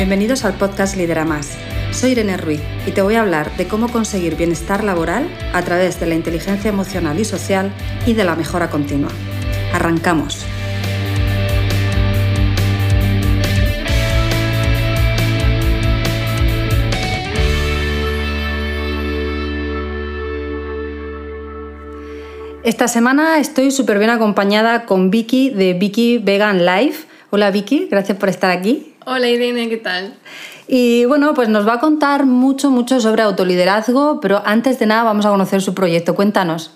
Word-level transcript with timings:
Bienvenidos 0.00 0.46
al 0.46 0.54
podcast 0.54 0.96
Lidera 0.96 1.26
Más. 1.26 1.58
Soy 1.92 2.12
Irene 2.12 2.38
Ruiz 2.38 2.62
y 2.86 2.92
te 2.92 3.02
voy 3.02 3.16
a 3.16 3.20
hablar 3.20 3.54
de 3.58 3.68
cómo 3.68 3.92
conseguir 3.92 4.34
bienestar 4.34 4.82
laboral 4.82 5.28
a 5.52 5.60
través 5.60 6.00
de 6.00 6.06
la 6.06 6.14
inteligencia 6.14 6.70
emocional 6.70 7.20
y 7.20 7.26
social 7.26 7.70
y 8.06 8.14
de 8.14 8.24
la 8.24 8.34
mejora 8.34 8.70
continua. 8.70 9.10
Arrancamos. 9.74 10.46
Esta 22.64 22.88
semana 22.88 23.38
estoy 23.38 23.70
súper 23.70 23.98
bien 23.98 24.08
acompañada 24.08 24.86
con 24.86 25.10
Vicky 25.10 25.50
de 25.50 25.74
Vicky 25.74 26.16
Vegan 26.16 26.64
Life. 26.64 27.06
Hola 27.28 27.50
Vicky, 27.50 27.86
gracias 27.90 28.16
por 28.16 28.30
estar 28.30 28.50
aquí. 28.50 28.89
Hola 29.06 29.28
Irene, 29.28 29.68
¿qué 29.68 29.78
tal? 29.78 30.14
Y 30.68 31.06
bueno, 31.06 31.32
pues 31.34 31.48
nos 31.48 31.66
va 31.66 31.74
a 31.74 31.80
contar 31.80 32.26
mucho, 32.26 32.70
mucho 32.70 33.00
sobre 33.00 33.22
autoliderazgo, 33.22 34.20
pero 34.20 34.42
antes 34.44 34.78
de 34.78 34.86
nada 34.86 35.04
vamos 35.04 35.24
a 35.24 35.30
conocer 35.30 35.62
su 35.62 35.74
proyecto. 35.74 36.14
Cuéntanos. 36.14 36.72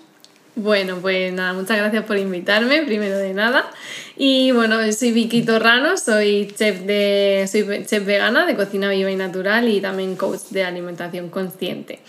Bueno, 0.55 0.97
pues 1.01 1.33
nada, 1.33 1.53
muchas 1.53 1.77
gracias 1.77 2.05
por 2.05 2.17
invitarme, 2.17 2.81
primero 2.83 3.17
de 3.17 3.33
nada. 3.33 3.69
Y 4.17 4.51
bueno, 4.51 4.77
soy 4.91 5.11
Vicky 5.11 5.43
Torrano, 5.43 5.97
soy 5.97 6.51
chef, 6.57 6.81
de, 6.81 7.45
soy 7.51 7.85
chef 7.85 8.05
vegana 8.05 8.45
de 8.45 8.55
cocina 8.55 8.89
viva 8.89 9.11
y 9.11 9.17
natural 9.17 9.67
y 9.67 9.81
también 9.81 10.15
coach 10.15 10.49
de 10.51 10.63
alimentación 10.63 11.29
consciente. 11.29 11.99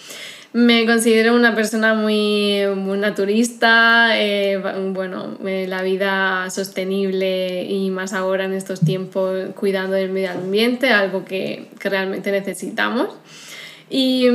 Me 0.57 0.87
considero 0.87 1.35
una 1.35 1.55
persona 1.55 1.93
muy, 1.93 2.63
naturista, 2.97 4.19
eh, 4.19 4.57
bueno, 4.95 5.37
eh, 5.45 5.67
la 5.69 5.83
vida 5.83 6.49
sostenible 6.49 7.65
y 7.65 7.91
más 7.91 8.15
ahora 8.15 8.47
en 8.47 8.55
estos 8.55 8.81
tiempos 8.81 9.51
cuidando 9.55 9.97
del 9.97 10.09
medio 10.09 10.31
ambiente, 10.31 10.89
algo 10.89 11.27
que, 11.27 11.67
que 11.79 11.91
realmente 11.91 12.33
necesitamos. 12.33 13.11
Y, 13.91 14.29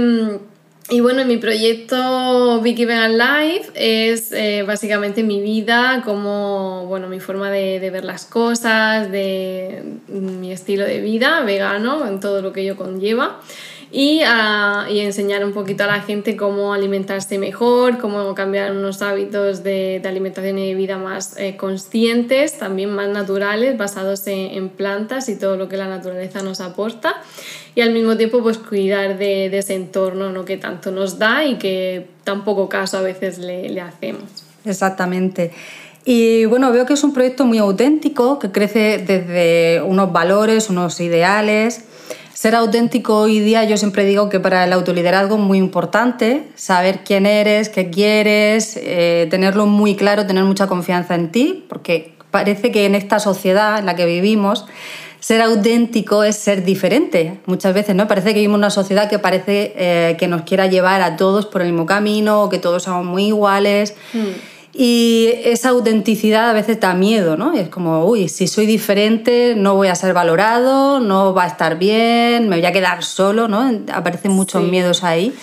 y, 0.92 1.00
bueno, 1.00 1.26
mi 1.26 1.38
proyecto 1.38 2.62
Vicky 2.62 2.86
Vegan 2.86 3.18
Life 3.18 3.72
es 3.74 4.32
eh, 4.32 4.64
básicamente 4.68 5.24
mi 5.24 5.42
vida, 5.42 6.04
como, 6.06 6.86
bueno, 6.86 7.08
mi 7.08 7.20
forma 7.20 7.50
de, 7.50 7.80
de, 7.80 7.90
ver 7.90 8.06
las 8.06 8.26
cosas, 8.26 9.12
de 9.12 9.82
mi 10.08 10.52
estilo 10.52 10.86
de 10.86 11.02
vida 11.02 11.42
vegano, 11.42 12.06
en 12.08 12.20
todo 12.20 12.44
lo 12.44 12.54
que 12.54 12.62
ello 12.62 12.76
conlleva 12.76 13.40
y, 13.92 14.22
uh, 14.24 14.90
y, 14.90 15.00
enseñar 15.02 15.44
un 15.44 15.52
poquito 15.52 15.84
a 15.84 15.88
la 15.88 16.00
gente 16.02 16.38
cómo 16.38 16.74
alimentarse 16.74 17.38
mejor, 17.38 17.98
cómo 17.98 18.34
cambiar 18.36 18.72
unos 18.72 19.02
hábitos 19.02 19.64
de, 19.64 20.00
de 20.02 20.08
alimentación 20.08 20.58
y 20.60 20.70
de 20.70 20.76
vida 20.76 20.98
más 20.98 21.36
eh, 21.38 21.58
conscientes, 21.58 22.58
también 22.58 22.90
más 22.92 23.10
naturales, 23.10 23.78
basados 23.78 24.26
en, 24.28 24.52
en, 24.52 24.70
plantas 24.70 25.28
y 25.28 25.38
todo 25.38 25.58
lo 25.58 25.68
que 25.68 25.76
la 25.76 25.88
naturaleza 25.88 26.42
nos 26.42 26.62
aporta. 26.62 27.16
Y 27.76 27.82
al 27.82 27.92
mismo 27.92 28.16
tiempo, 28.16 28.42
pues 28.42 28.58
cuidar 28.58 29.18
de, 29.18 29.50
de 29.50 29.58
ese 29.58 29.76
entorno 29.76 30.32
¿no? 30.32 30.46
que 30.46 30.56
tanto 30.56 30.92
nos 30.92 31.20
da 31.20 31.44
y 31.44 31.58
que 31.58 32.08
tan 32.24 32.46
poco 32.46 32.70
caso 32.70 32.98
a 32.98 33.02
veces 33.02 33.40
le, 33.40 33.70
le 33.70 33.82
hacemos. 33.82 34.24
Exactamente. 34.64 35.52
Y 36.06 36.46
bueno, 36.46 36.72
veo 36.72 36.86
que 36.86 36.94
es 36.94 37.04
un 37.04 37.14
proyecto 37.14 37.46
muy 37.46 37.58
auténtico, 37.58 38.40
que 38.40 38.52
crece 38.52 39.04
desde 39.06 39.82
unos 39.82 40.14
valores, 40.14 40.70
unos 40.70 41.00
ideales 41.02 41.84
ser 42.42 42.56
auténtico 42.56 43.20
hoy 43.20 43.40
día, 43.40 43.66
yo 43.66 43.78
siempre 43.78 44.04
digo 44.04 44.28
que 44.28 44.40
para 44.40 44.64
el 44.64 44.74
autoliderazgo 44.74 45.36
es 45.36 45.42
muy 45.42 45.60
importante 45.60 46.48
saber 46.56 47.02
quién 47.06 47.28
eres, 47.28 47.70
qué 47.70 47.92
quieres, 47.92 48.80
eh, 48.82 49.28
tenerlo 49.30 49.68
muy 49.68 49.96
claro, 49.96 50.26
tener 50.26 50.44
mucha 50.44 50.66
confianza 50.66 51.14
en 51.14 51.32
ti, 51.32 51.64
porque 51.70 52.16
parece 52.32 52.72
que 52.72 52.88
en 52.88 52.96
esta 52.96 53.20
sociedad 53.20 53.78
en 53.78 53.86
la 53.86 53.96
que 53.96 54.08
vivimos, 54.08 54.66
ser 55.20 55.40
auténtico 55.44 56.24
es 56.24 56.36
ser 56.36 56.64
diferente. 56.64 57.40
Muchas 57.46 57.76
veces, 57.76 57.96
¿no? 57.96 58.08
Parece 58.08 58.30
que 58.30 58.40
vivimos 58.40 58.58
una 58.58 58.72
sociedad 58.72 59.08
que 59.08 59.20
parece 59.20 59.74
eh, 59.76 60.16
que 60.18 60.28
nos 60.28 60.42
quiera 60.42 60.66
llevar 60.66 61.04
a 61.04 61.18
todos 61.18 61.46
por 61.46 61.62
el 61.62 61.68
mismo 61.68 61.86
camino, 61.86 62.42
o 62.42 62.50
que 62.50 62.58
todos 62.58 62.82
somos 62.82 63.06
muy 63.06 63.28
iguales. 63.28 63.94
Mm. 64.14 64.30
Y 64.74 65.30
esa 65.44 65.70
autenticidad 65.70 66.50
a 66.50 66.54
veces 66.54 66.80
da 66.80 66.94
miedo, 66.94 67.36
¿no? 67.36 67.54
Es 67.54 67.68
como, 67.68 68.06
uy, 68.06 68.30
si 68.30 68.48
soy 68.48 68.66
diferente 68.66 69.54
no 69.56 69.76
voy 69.76 69.90
a 69.90 69.96
ser 69.96 70.14
valorado, 70.14 71.00
no 71.00 71.34
va 71.34 71.44
a 71.44 71.48
estar 71.48 71.78
bien, 71.78 72.48
me 72.48 72.58
voy 72.58 72.66
a 72.66 72.72
quedar 72.72 73.04
solo, 73.04 73.48
¿no? 73.48 73.70
Aparecen 73.94 74.32
muchos 74.32 74.64
sí. 74.64 74.70
miedos 74.70 75.04
ahí. 75.04 75.34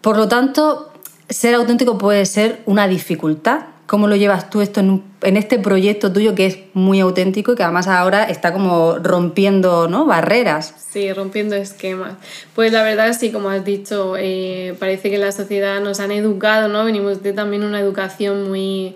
Por 0.00 0.16
lo 0.16 0.26
tanto, 0.26 0.92
ser 1.28 1.54
auténtico 1.54 1.96
puede 1.96 2.26
ser 2.26 2.60
una 2.66 2.88
dificultad, 2.88 3.66
¿Cómo 3.90 4.06
lo 4.06 4.14
llevas 4.14 4.50
tú 4.50 4.60
esto 4.60 4.78
en, 4.78 5.02
este 5.36 5.58
proyecto 5.58 6.12
tuyo 6.12 6.36
que 6.36 6.46
es 6.46 6.58
muy 6.74 7.00
auténtico 7.00 7.54
y 7.54 7.56
que 7.56 7.64
además 7.64 7.88
ahora 7.88 8.22
está 8.22 8.52
como 8.52 8.98
rompiendo 8.98 9.88
barreras? 10.06 10.72
Sí, 10.92 11.12
rompiendo 11.12 11.56
esquemas. 11.56 12.12
Pues 12.54 12.70
la 12.70 12.84
verdad 12.84 13.16
sí, 13.18 13.32
como 13.32 13.50
has 13.50 13.64
dicho, 13.64 14.14
eh, 14.16 14.76
parece 14.78 15.10
que 15.10 15.18
la 15.18 15.32
sociedad 15.32 15.80
nos 15.80 15.98
han 15.98 16.12
educado, 16.12 16.68
¿no? 16.68 16.84
Venimos 16.84 17.24
de 17.24 17.32
también 17.32 17.64
una 17.64 17.80
educación 17.80 18.48
muy 18.48 18.94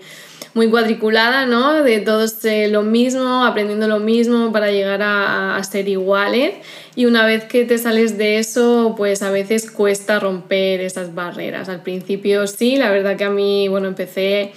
muy 0.53 0.69
cuadriculada, 0.69 1.45
¿no? 1.45 1.83
De 1.83 1.99
todos 1.99 2.45
eh, 2.45 2.69
lo 2.69 2.81
mismo, 2.81 3.43
aprendiendo 3.43 3.89
lo 3.89 3.99
mismo 3.99 4.53
para 4.53 4.71
llegar 4.71 5.01
a, 5.01 5.57
a, 5.57 5.63
ser 5.65 5.89
iguales. 5.89 6.53
Y 6.95 7.05
una 7.05 7.25
vez 7.25 7.43
que 7.43 7.65
te 7.65 7.77
sales 7.77 8.17
de 8.17 8.39
eso, 8.39 8.93
pues 8.95 9.21
a 9.21 9.31
veces 9.31 9.69
cuesta 9.69 10.21
romper 10.21 10.79
esas 10.79 11.13
barreras. 11.13 11.67
Al 11.67 11.83
principio 11.83 12.47
sí, 12.47 12.77
la 12.77 12.89
verdad 12.89 13.17
que 13.17 13.25
a 13.25 13.29
mí, 13.29 13.67
bueno, 13.67 13.89
empecé 13.89 14.53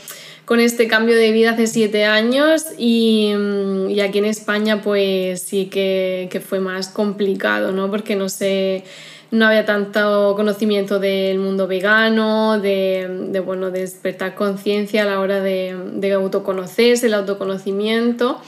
con 0.49 0.61
este 0.61 0.89
cambio 0.89 1.15
de 1.15 1.31
vida 1.31 1.51
hace 1.51 1.67
siete 1.67 2.07
años 2.07 2.65
y, 2.79 3.35
mm, 3.37 3.91
y 3.91 4.01
aquí 4.01 4.17
en 4.17 4.25
España 4.25 4.81
pues 4.81 5.43
sí 5.43 5.67
que, 5.67 6.27
que, 6.31 6.41
fue 6.41 6.59
más 6.59 6.89
complicado, 6.89 7.71
¿no? 7.71 7.91
Porque 7.91 8.17
no 8.17 8.31
sé, 8.31 8.83
no 9.31 9.45
había 9.45 9.67
tanto 9.67 10.33
conocimiento 10.37 11.01
del 11.01 11.39
mundo 11.39 11.67
vegano, 11.67 12.59
de, 12.59 13.43
bueno, 13.45 13.71
de 13.71 13.81
despertar 13.81 14.35
conciencia 14.35 15.03
a 15.03 15.05
la 15.05 15.21
hora 15.21 15.41
de, 15.43 15.77
de, 15.97 16.13
autoconocerse, 16.13 17.09
el 17.09 17.13
autoconocimiento 17.13 18.41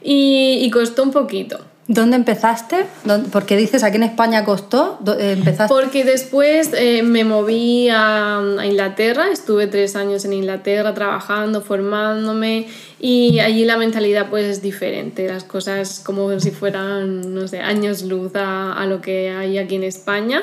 y, 0.00 0.60
y 0.62 0.70
costó 0.70 1.02
un 1.02 1.10
poquito. 1.10 1.58
¿Dónde 1.92 2.14
empezaste? 2.14 2.86
Porque 3.32 3.56
dices 3.56 3.82
aquí 3.82 3.96
en 3.96 4.04
España 4.04 4.44
costó. 4.44 5.00
Eh, 5.18 5.32
¿Empezaste? 5.32 5.74
Porque 5.74 6.04
después 6.04 6.70
eh, 6.72 7.02
me 7.02 7.24
moví 7.24 7.88
a, 7.88 8.38
a, 8.38 8.64
Inglaterra, 8.64 9.26
estuve 9.32 9.66
tres 9.66 9.96
años 9.96 10.24
en 10.24 10.34
Inglaterra 10.34 10.94
trabajando, 10.94 11.62
formándome 11.62 12.68
y 13.02 13.40
allí 13.40 13.64
la 13.64 13.78
mentalidad 13.78 14.28
pues 14.28 14.44
es 14.44 14.60
diferente, 14.60 15.26
las 15.26 15.44
cosas 15.44 16.00
como 16.04 16.38
si 16.38 16.50
fueran, 16.50 17.32
no 17.34 17.48
sé, 17.48 17.60
años 17.60 18.02
luz 18.02 18.34
a, 18.34 18.74
a 18.74 18.84
lo 18.84 19.00
que 19.00 19.30
hay 19.30 19.56
aquí 19.56 19.76
en 19.76 19.84
España. 19.84 20.42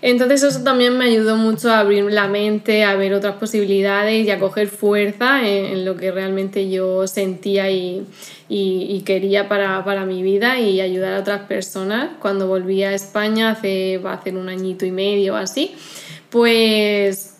Entonces 0.00 0.42
eso 0.42 0.64
también 0.64 0.96
me 0.96 1.04
ayudó 1.04 1.36
mucho 1.36 1.70
a 1.70 1.80
abrir 1.80 2.04
la 2.04 2.26
mente, 2.26 2.84
a 2.84 2.94
ver 2.94 3.12
otras 3.12 3.34
posibilidades 3.34 4.26
y 4.26 4.30
a 4.30 4.38
coger 4.38 4.68
fuerza 4.68 5.46
en, 5.46 5.66
en 5.66 5.84
lo 5.84 5.96
que 5.96 6.10
realmente 6.10 6.70
yo 6.70 7.06
sentía 7.06 7.70
y, 7.70 8.06
y, 8.48 8.86
y 8.88 9.02
quería 9.02 9.46
para, 9.46 9.84
para, 9.84 10.06
mi 10.06 10.22
vida 10.22 10.58
y 10.58 10.80
ayudar 10.80 11.12
a 11.12 11.20
otras 11.20 11.42
personas. 11.42 12.12
Cuando 12.20 12.46
volví 12.46 12.84
a 12.84 12.94
España 12.94 13.50
hace, 13.50 13.98
va 13.98 14.12
a 14.12 14.14
hacer 14.14 14.34
un 14.34 14.48
añito 14.48 14.86
y 14.86 14.92
medio 14.92 15.34
o 15.34 15.36
así, 15.36 15.74
pues 16.30 17.37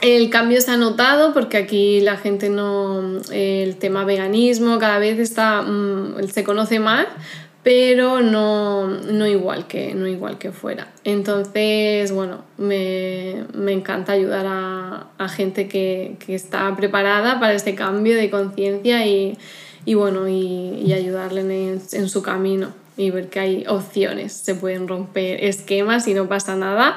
el 0.00 0.30
cambio 0.30 0.60
se 0.60 0.70
ha 0.70 0.76
notado 0.76 1.32
porque 1.32 1.56
aquí 1.56 2.00
la 2.00 2.16
gente 2.16 2.48
no. 2.48 3.20
El 3.32 3.76
tema 3.76 4.04
veganismo 4.04 4.78
cada 4.78 4.98
vez 4.98 5.18
está, 5.18 5.62
mm, 5.62 6.28
se 6.32 6.44
conoce 6.44 6.80
más, 6.80 7.06
pero 7.62 8.20
no, 8.20 8.86
no, 8.88 9.26
igual 9.26 9.66
que, 9.66 9.94
no 9.94 10.06
igual 10.06 10.38
que 10.38 10.52
fuera. 10.52 10.88
Entonces, 11.04 12.12
bueno, 12.12 12.44
me, 12.56 13.44
me 13.54 13.72
encanta 13.72 14.12
ayudar 14.12 14.46
a, 14.48 15.08
a 15.18 15.28
gente 15.28 15.68
que, 15.68 16.16
que, 16.24 16.34
está 16.34 16.74
preparada 16.76 17.38
para 17.38 17.52
este 17.52 17.74
cambio 17.74 18.16
de 18.16 18.30
conciencia 18.30 19.06
y, 19.06 19.36
y, 19.84 19.94
bueno, 19.94 20.28
y, 20.28 20.82
y 20.84 20.92
ayudarle 20.94 21.40
en, 21.42 21.82
en 21.92 22.08
su 22.08 22.22
camino 22.22 22.72
y 22.96 23.10
ver 23.10 23.28
que 23.28 23.40
hay 23.40 23.64
opciones, 23.66 24.32
se 24.32 24.54
pueden 24.54 24.88
romper 24.88 25.44
esquemas 25.44 26.06
y 26.08 26.14
no 26.14 26.28
pasa 26.28 26.56
nada 26.56 26.96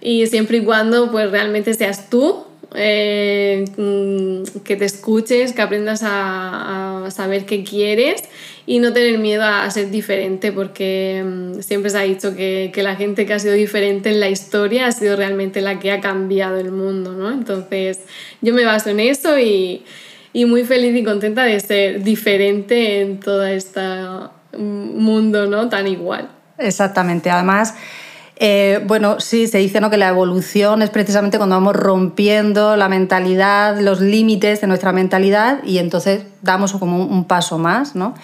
y 0.00 0.26
siempre 0.26 0.58
y 0.58 0.64
cuando 0.64 1.10
pues 1.10 1.30
realmente 1.30 1.74
seas 1.74 2.08
tú, 2.10 2.44
eh, 2.74 3.64
mm, 3.76 4.60
que 4.62 4.76
te 4.76 4.84
escuches, 4.84 5.54
que 5.54 5.62
aprendas 5.62 6.02
a, 6.02 7.06
a, 7.06 7.10
saber 7.10 7.46
qué 7.46 7.64
quieres 7.64 8.22
y 8.66 8.78
no 8.78 8.92
tener 8.92 9.18
miedo 9.18 9.42
a, 9.42 9.70
ser 9.70 9.90
diferente 9.90 10.52
porque 10.52 11.22
um, 11.24 11.62
siempre 11.62 11.90
se 11.90 11.96
ha 11.96 12.02
dicho 12.02 12.36
que, 12.36 12.70
que, 12.74 12.82
la 12.82 12.94
gente 12.94 13.24
que 13.24 13.32
ha 13.32 13.38
sido 13.38 13.54
diferente 13.54 14.10
en 14.10 14.20
la 14.20 14.28
historia 14.28 14.86
ha 14.86 14.92
sido 14.92 15.16
realmente 15.16 15.62
la 15.62 15.78
que 15.78 15.92
ha 15.92 16.00
cambiado 16.00 16.58
el 16.58 16.70
mundo, 16.70 17.12
¿no? 17.12 17.30
Entonces 17.30 18.00
yo 18.42 18.52
me 18.52 18.66
baso 18.66 18.90
en 18.90 19.00
eso 19.00 19.38
y, 19.38 19.84
y 20.34 20.44
muy 20.44 20.64
feliz 20.64 20.94
y 20.94 21.02
contenta 21.02 21.44
de 21.44 21.58
ser 21.60 22.02
diferente 22.02 23.00
en 23.00 23.18
todo 23.18 23.46
este 23.46 23.80
mundo, 24.58 25.46
¿no? 25.46 25.70
Tan 25.70 25.86
igual. 25.86 26.28
Exactamente, 26.58 27.30
además... 27.30 27.74
Eh, 28.40 28.80
bueno, 28.86 29.18
sí, 29.18 29.48
se 29.48 29.58
dice 29.58 29.80
¿no? 29.80 29.90
que 29.90 29.96
la 29.96 30.08
evolución 30.08 30.80
es 30.82 30.90
precisamente 30.90 31.38
cuando 31.38 31.56
vamos 31.56 31.74
rompiendo 31.74 32.76
la 32.76 32.88
mentalidad, 32.88 33.80
los 33.80 34.00
límites 34.00 34.60
de 34.60 34.68
nuestra 34.68 34.92
mentalidad 34.92 35.58
y 35.64 35.78
entonces 35.78 36.22
damos 36.42 36.72
como 36.74 37.04
un, 37.04 37.24
paso 37.24 37.58
más, 37.58 37.96
¿no? 37.96 38.14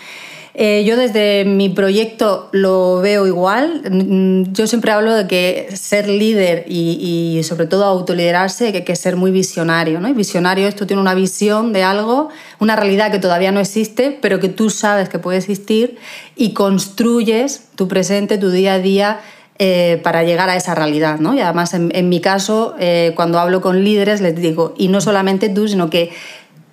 Eh, 0.56 0.84
yo 0.86 0.96
desde 0.96 1.44
mi 1.44 1.68
proyecto 1.68 2.48
lo 2.52 3.00
veo 3.00 3.26
igual. 3.26 3.82
Mm, 3.90 4.52
yo 4.52 4.68
siempre 4.68 4.92
hablo 4.92 5.12
de 5.12 5.26
que 5.26 5.68
ser 5.74 6.08
líder 6.08 6.64
y, 6.68 7.40
sobre 7.42 7.66
todo 7.66 7.84
autoliderarse, 7.84 8.70
que 8.70 8.78
hay 8.78 8.84
que 8.84 8.94
ser 8.94 9.16
muy 9.16 9.32
visionario. 9.32 9.98
¿no? 9.98 10.08
Y 10.08 10.12
visionario 10.12 10.68
es 10.68 10.76
tú 10.76 10.86
tienes 10.86 11.00
una 11.00 11.14
visión 11.14 11.72
de 11.72 11.82
algo, 11.82 12.28
una 12.60 12.76
realidad 12.76 13.10
que 13.10 13.18
todavía 13.18 13.50
no 13.50 13.58
existe, 13.58 14.16
pero 14.22 14.38
que 14.38 14.48
tú 14.48 14.70
sabes 14.70 15.08
que 15.08 15.18
puede 15.18 15.38
existir 15.38 15.96
y 16.36 16.52
construyes 16.52 17.64
tu 17.74 17.88
presente, 17.88 18.38
tu 18.38 18.50
día 18.52 18.74
a 18.74 18.78
día 18.78 19.20
eh, 19.58 20.00
para 20.02 20.24
llegar 20.24 20.50
a 20.50 20.56
esa 20.56 20.74
realidad. 20.74 21.20
¿no? 21.20 21.34
Y 21.34 21.40
además, 21.40 21.74
en, 21.74 22.08
mi 22.08 22.20
caso, 22.20 22.74
eh, 22.80 23.12
cuando 23.14 23.38
hablo 23.38 23.60
con 23.60 23.84
líderes, 23.84 24.20
les 24.20 24.34
digo, 24.34 24.74
y 24.76 24.88
no 24.88 25.00
solamente 25.00 25.48
tú, 25.48 25.68
sino 25.68 25.90
que 25.90 26.10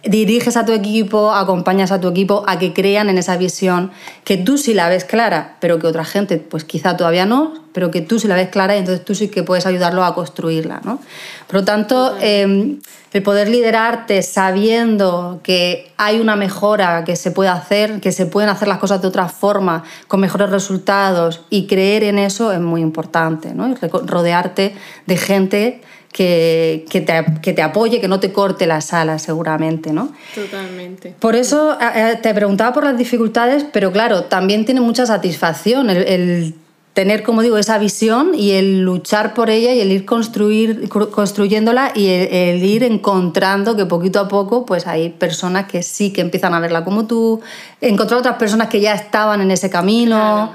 diriges 0.03 0.57
a 0.57 0.65
tu 0.65 0.71
equipo, 0.71 1.33
acompañas 1.33 1.92
a 1.92 2.00
tu 2.00 2.07
equipo 2.07 2.44
a 2.48 2.57
que 2.57 2.74
crean 2.74 3.09
en 3.09 3.18
esa 3.18 3.38
visión 3.38 3.92
que 4.24 4.38
tú 4.38 4.57
sí 4.57 4.74
la 4.74 4.89
ves 4.89 5.06
clara, 5.06 5.57
pero 5.59 5.80
que 5.80 5.88
otra 5.88 6.06
gente 6.06 6.38
pues 6.38 6.63
quizá 6.63 6.98
todavía 6.98 7.25
no, 7.25 7.53
pero 7.74 7.92
que 7.92 8.01
tú 8.01 8.19
sí 8.19 8.27
la 8.27 8.36
ves 8.36 8.50
clara 8.50 8.75
y 8.75 8.80
entonces 8.80 9.06
tú 9.06 9.15
sí 9.15 9.27
que 9.27 9.44
puedes 9.44 9.65
ayudarlo 9.65 10.03
a 10.03 10.15
construirla. 10.15 10.81
¿no? 10.83 11.00
Por 11.48 11.57
lo 11.57 11.65
tanto, 11.65 12.18
em, 12.19 12.80
el 13.13 13.24
poder 13.24 13.50
liderarte 13.50 14.24
sabiendo 14.24 15.39
que 15.44 15.92
hay 15.98 16.19
una 16.19 16.36
mejora 16.36 17.04
que 17.04 17.15
se 17.15 17.31
puede 17.31 17.50
hacer, 17.50 18.00
que 18.00 18.12
se 18.12 18.25
pueden 18.25 18.50
hacer 18.50 18.68
las 18.68 18.80
cosas 18.80 19.01
de 19.01 19.07
otra 19.07 19.27
forma, 19.27 19.83
con 20.07 20.19
mejores 20.19 20.50
resultados 20.50 21.42
y 21.50 21.68
creer 21.68 22.04
en 22.04 22.18
eso 22.18 22.51
es 22.51 22.59
muy 22.59 22.81
importante. 22.81 23.54
¿no? 23.54 23.69
Y 23.69 23.75
rodearte 24.06 24.75
de 25.06 25.18
gente 25.18 25.81
que, 26.12 26.86
que, 26.90 27.02
te, 27.02 27.25
que, 27.42 27.54
te, 27.54 27.62
apoye, 27.62 28.02
que 28.02 28.08
no 28.08 28.19
te 28.19 28.31
corte 28.34 28.68
la 28.68 28.81
sala, 28.81 29.19
seguramente, 29.19 29.94
¿no? 29.94 30.12
Totalmente. 30.36 31.16
Por 31.19 31.36
eso 31.36 31.78
te 32.22 32.34
preguntaba 32.34 32.74
por 32.74 32.84
las 32.84 32.98
dificultades, 32.98 33.66
pero 33.72 33.92
claro, 33.92 34.25
también 34.25 34.66
tiene 34.66 34.81
mucha 34.81 35.06
satisfacción 35.06 35.90
el, 35.90 36.56
tener, 36.94 37.24
como 37.24 37.42
digo, 37.42 37.58
esa 37.58 37.78
visión 37.78 38.31
y 38.36 38.52
el 38.52 38.81
luchar 38.81 39.34
por 39.34 39.50
ella 39.50 39.74
y 39.74 39.80
el 39.80 39.92
ir 39.92 40.06
construir, 40.06 40.90
construyéndola 40.90 41.94
y 41.96 42.08
el, 42.08 42.64
ir 42.64 42.84
encontrando 42.84 43.78
que 43.78 43.86
poquito 43.86 44.19
a 44.19 44.28
poco 44.28 44.66
pues 44.66 44.88
hay 44.88 45.10
personas 45.10 45.68
que 45.68 45.84
sí 45.84 46.12
que 46.12 46.19
empiezan 46.19 46.54
a 46.54 46.60
verla 46.60 46.84
como 46.84 47.07
tú, 47.07 47.40
encontrar 47.80 48.19
otras 48.19 48.36
personas 48.36 48.68
que 48.68 48.81
ya 48.81 48.94
estaban 48.94 49.40
en 49.42 49.52
ese 49.52 49.69
camino. 49.69 50.52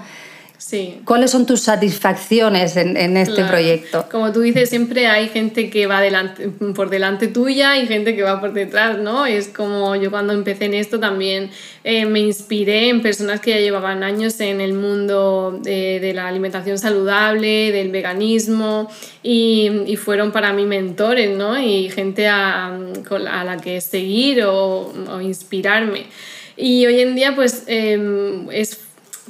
Sí. 0.58 1.00
¿Cuáles 1.04 1.30
son 1.30 1.44
tus 1.44 1.60
satisfacciones 1.60 2.76
en, 2.76 3.16
este 3.16 3.44
proyecto? 3.44 4.06
Como 4.10 4.32
tú 4.32 4.40
dices, 4.40 4.70
siempre 4.70 5.06
hay 5.06 5.28
gente 5.28 5.68
que 5.68 5.86
va 5.86 6.00
por 6.74 6.88
delante 6.88 7.28
tuya 7.28 7.78
y 7.78 7.86
gente 7.86 8.16
que 8.16 8.22
va 8.22 8.40
por 8.40 8.52
detrás, 8.52 8.98
¿no? 8.98 9.26
Es 9.26 9.48
como 9.48 9.96
yo 9.96 10.10
cuando 10.10 10.32
empecé 10.32 10.64
en 10.64 10.74
esto 10.74 10.98
también 10.98 11.50
eh, 11.84 12.06
me 12.06 12.20
inspiré 12.20 12.88
en 12.88 13.02
personas 13.02 13.40
que 13.40 13.50
ya 13.50 13.58
llevaban 13.58 14.02
años 14.02 14.40
en 14.40 14.60
el 14.60 14.72
mundo 14.72 15.60
de, 15.62 16.12
la 16.14 16.26
alimentación 16.26 16.78
saludable, 16.78 17.70
del 17.72 17.90
veganismo 17.90 18.90
y, 19.22 19.96
fueron 19.96 20.30
para 20.30 20.52
mí 20.52 20.66
mentores, 20.66 21.36
¿no? 21.36 21.60
Y 21.60 21.88
gente 21.90 22.28
a, 22.28 22.66
a 22.68 23.44
la 23.44 23.56
que 23.56 23.80
seguir 23.80 24.44
o, 24.44 24.92
inspirarme. 25.20 26.06
Y 26.56 26.86
hoy 26.86 27.00
en 27.00 27.14
día 27.14 27.34
pues 27.34 27.64
em, 27.66 28.48
es 28.50 28.85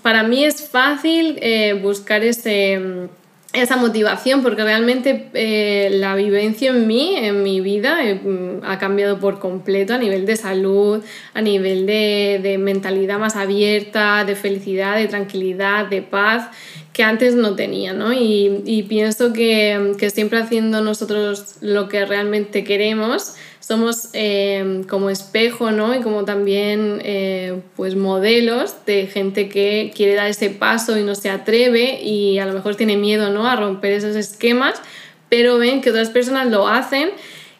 para 0.06 0.23
mí 0.23 0.44
es 0.44 0.69
fácil 0.69 1.37
eh, 1.43 1.73
buscar 1.82 2.23
ese, 2.23 3.08
esa 3.53 3.76
motivación 3.76 4.41
porque 4.41 4.62
realmente 4.62 5.31
eh, 5.35 5.88
la 5.94 6.14
vivencia 6.14 6.70
en 6.70 6.87
mí, 6.87 7.17
en 7.17 7.43
mi 7.43 7.61
vida, 7.61 8.05
eh, 8.05 8.20
ha 8.62 8.79
cambiado 8.79 9.19
por 9.19 9.41
completo 9.41 9.94
a 9.94 9.99
nivel 9.99 10.25
de 10.25 10.37
salud, 10.37 11.03
a 11.35 11.43
nivel 11.43 11.87
de, 11.87 12.56
mentalidad 12.61 13.19
más 13.19 13.35
abierta, 13.35 14.25
de 14.25 14.37
felicidad, 14.37 14.94
de 14.94 15.08
tranquilidad, 15.08 15.87
de 15.87 16.03
paz 16.03 16.50
que 16.96 17.02
antes 17.02 17.34
no 17.34 17.54
tenía, 17.56 17.93
¿no? 17.93 18.14
Y, 18.14 18.87
pienso 18.88 19.34
que, 19.34 19.93
que 19.98 20.08
siempre 20.08 20.38
haciendo 20.38 20.81
nosotros 20.81 21.56
lo 21.60 21.90
que 21.90 22.06
realmente 22.06 22.64
queremos, 22.64 23.34
somos 23.60 24.08
eh, 24.14 24.82
como 24.88 25.10
espejo, 25.10 25.72
¿no? 25.72 25.94
Y 25.94 26.00
como 26.00 26.25
también 26.25 27.02
eh, 27.04 27.60
pues 27.76 27.96
modelos 27.96 28.87
de 28.87 29.08
gente 29.08 29.50
que 29.50 29.93
quiere 29.94 30.14
dar 30.14 30.28
ese 30.28 30.48
paso 30.48 30.98
y 30.98 31.02
no 31.02 31.14
se 31.14 31.28
atreve 31.28 32.02
y 32.02 32.38
a 32.38 32.46
lo 32.46 32.54
mejor 32.54 32.76
tiene 32.76 32.96
miedo, 32.96 33.28
¿no? 33.28 33.46
A 33.46 33.56
romper 33.56 33.93
esos 33.93 34.16
esquemas, 34.16 34.81
pero 35.28 35.58
ven 35.58 35.82
que 35.82 35.90
otras 35.90 36.08
personas 36.08 36.48
lo 36.50 36.66
hacen 36.66 37.10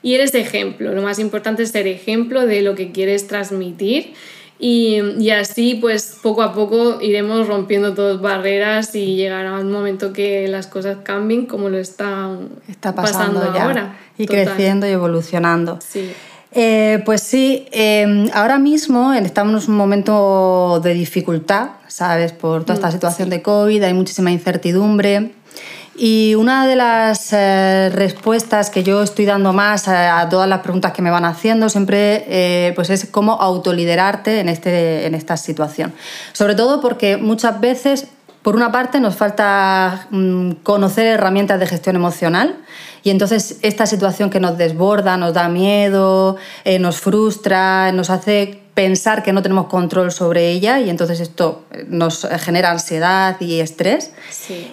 y 0.03 0.15
eres 0.15 0.35
ejemplo. 0.35 0.95
Lo 0.95 1.03
más 1.03 1.19
importante 1.19 1.63
es 1.63 1.73
ser 1.73 1.87
ejemplo 1.87 2.47
de 2.47 2.63
lo 2.63 2.75
que 2.75 2.91
quieres 2.91 3.27
transmitir 3.27 4.15
y, 4.59 5.01
y, 5.19 5.31
así, 5.31 5.75
pues 5.75 6.19
poco 6.23 6.43
a 6.43 6.55
poco 6.55 7.01
iremos 7.03 7.47
rompiendo 7.47 7.93
todas 7.95 8.21
barreras 8.21 8.95
y 8.95 9.17
llegará 9.17 9.59
un 9.59 9.71
momento 9.71 10.13
que 10.13 10.49
las 10.49 10.67
cosas 10.67 10.99
cambien 11.03 11.47
como 11.47 11.69
lo 11.69 11.79
están 11.79 12.49
está 12.69 12.95
pasando, 12.95 13.43
ahora. 13.43 13.99
Y 14.17 14.27
creciendo 14.27 14.87
y 14.87 14.91
evolucionando. 14.91 15.79
Sí. 15.87 16.11
Eh, 16.53 17.03
pues 17.05 17.23
sí, 17.23 17.67
em, 17.71 18.31
ahora 18.33 18.59
mismo 18.59 19.13
estamos 19.13 19.65
en 19.65 19.73
un 19.73 19.77
momento 19.77 20.81
de 20.83 20.95
dificultad, 20.95 21.73
¿sabes? 21.87 22.33
Por 22.33 22.63
toda 22.63 22.75
esta 22.75 22.89
mm, 22.89 22.93
situación 22.93 23.29
de 23.29 23.43
COVID, 23.43 23.83
hay 23.83 23.93
muchísima 23.93 24.31
incertidumbre. 24.31 25.33
Y 25.99 26.35
una 26.35 26.67
de 26.67 26.77
las 26.77 27.33
eh, 27.33 27.91
respuestas 27.93 28.69
que 28.69 28.83
yo 28.83 29.03
estoy 29.03 29.25
dando 29.25 29.53
más 29.55 29.89
a, 29.89 30.29
todas 30.29 30.49
las 30.49 30.61
preguntas 30.61 30.93
que 30.93 31.01
me 31.01 31.11
van 31.11 31.25
haciendo 31.25 31.69
siempre 31.71 32.25
eh, 32.29 32.73
pues 32.75 32.91
es 32.91 33.07
cómo 33.07 33.33
autoliderarte 33.41 34.41
en, 34.41 34.49
este, 34.51 35.07
en 35.07 35.15
esta 35.15 35.37
situación. 35.39 35.95
Sobre 36.33 36.55
todo 36.55 36.83
porque 36.83 37.17
muchas 37.17 37.61
veces, 37.61 38.09
por 38.43 38.57
una 38.57 38.71
parte, 38.73 39.01
nos 39.01 39.17
falta 39.17 40.07
mm, 40.11 40.51
conocer 40.63 41.07
herramientas 41.07 41.59
de 41.61 41.67
gestión 41.67 41.97
emocional 41.97 42.57
y 43.03 43.11
entonces 43.11 43.59
esta 43.63 43.87
situación 43.87 44.29
que 44.29 44.41
nos 44.41 44.59
desborda, 44.59 45.17
nos 45.17 45.33
da 45.33 45.49
miedo, 45.49 46.37
eh, 46.65 46.79
nos 46.79 47.01
frustra, 47.01 47.91
nos 47.93 48.11
hace 48.11 48.66
pensar 48.77 49.23
que 49.23 49.33
no 49.33 49.41
tenemos 49.41 49.69
control 49.69 50.13
sobre 50.13 50.51
ella 50.51 50.81
y 50.81 50.91
entonces 50.91 51.21
esto 51.21 51.65
eh, 51.73 51.87
nos 51.89 52.29
genera 52.39 52.71
ansiedad 52.71 53.41
y 53.41 53.61
estrés. 53.61 54.11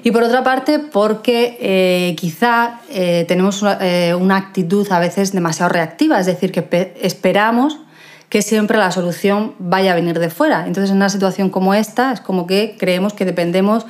Y 0.03 0.11
por 0.11 0.23
otra 0.23 0.43
parte, 0.43 0.77
porque 0.77 1.57
eh, 1.61 2.13
quizá 2.17 2.81
eh, 2.89 3.23
tenemos 3.29 3.61
una, 3.61 4.35
actitud 4.35 4.85
a 4.91 4.99
veces 4.99 5.31
demasiado 5.31 5.69
reactiva, 5.69 6.19
es 6.19 6.25
decir, 6.25 6.51
que 6.51 6.93
esperamos 7.01 7.79
que 8.27 8.41
siempre 8.41 8.77
la 8.77 8.91
solución 8.91 9.55
vaya 9.57 9.93
a 9.93 9.95
venir 9.95 10.19
de 10.19 10.29
fuera. 10.29 10.65
Entonces, 10.67 10.89
en 10.89 10.97
una 10.97 11.09
situación 11.09 11.49
como 11.49 11.73
esta, 11.73 12.11
es 12.11 12.19
como 12.19 12.45
que 12.45 12.75
creemos 12.77 13.13
que 13.13 13.23
dependemos 13.23 13.85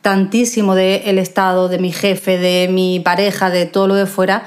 tantísimo 0.00 0.76
del 0.76 1.18
Estado, 1.18 1.68
de 1.68 1.80
mi 1.80 1.90
jefe, 1.90 2.38
de 2.38 2.68
mi 2.70 3.00
pareja, 3.00 3.50
de 3.50 3.66
todo 3.66 3.88
lo 3.88 3.96
de 3.96 4.06
fuera, 4.06 4.44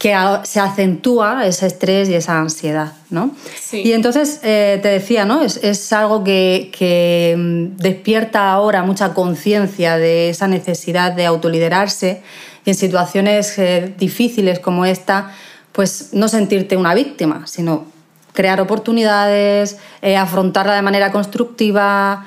que 0.00 0.16
se 0.44 0.60
acentúa 0.60 1.44
ese 1.44 1.66
estrés 1.66 2.08
y 2.08 2.14
esa 2.14 2.38
ansiedad, 2.38 2.94
¿no? 3.10 3.36
Y 3.70 3.92
entonces 3.92 4.40
eh, 4.42 4.78
te 4.80 4.88
decía, 4.88 5.26
¿no? 5.26 5.42
Es, 5.42 5.58
es 5.58 5.92
algo 5.92 6.24
que, 6.24 6.72
que, 6.76 7.34
mm, 7.36 7.76
despierta 7.76 8.50
ahora 8.50 8.82
mucha 8.82 9.12
conciencia 9.12 9.98
de 9.98 10.30
esa 10.30 10.48
necesidad 10.48 11.12
de 11.12 11.26
autoliderarse 11.26 12.22
y 12.64 12.70
en 12.70 12.76
situaciones 12.76 13.58
eh, 13.58 13.94
difíciles 13.98 14.58
como 14.58 14.86
esta, 14.86 15.32
pues 15.72 16.14
no 16.14 16.28
sentirte 16.28 16.78
una 16.78 16.94
víctima, 16.94 17.46
sino 17.46 17.84
crear 18.32 18.58
oportunidades, 18.62 19.76
eh, 20.00 20.16
afrontarla 20.16 20.76
de 20.76 20.82
manera 20.82 21.12
constructiva, 21.12 22.24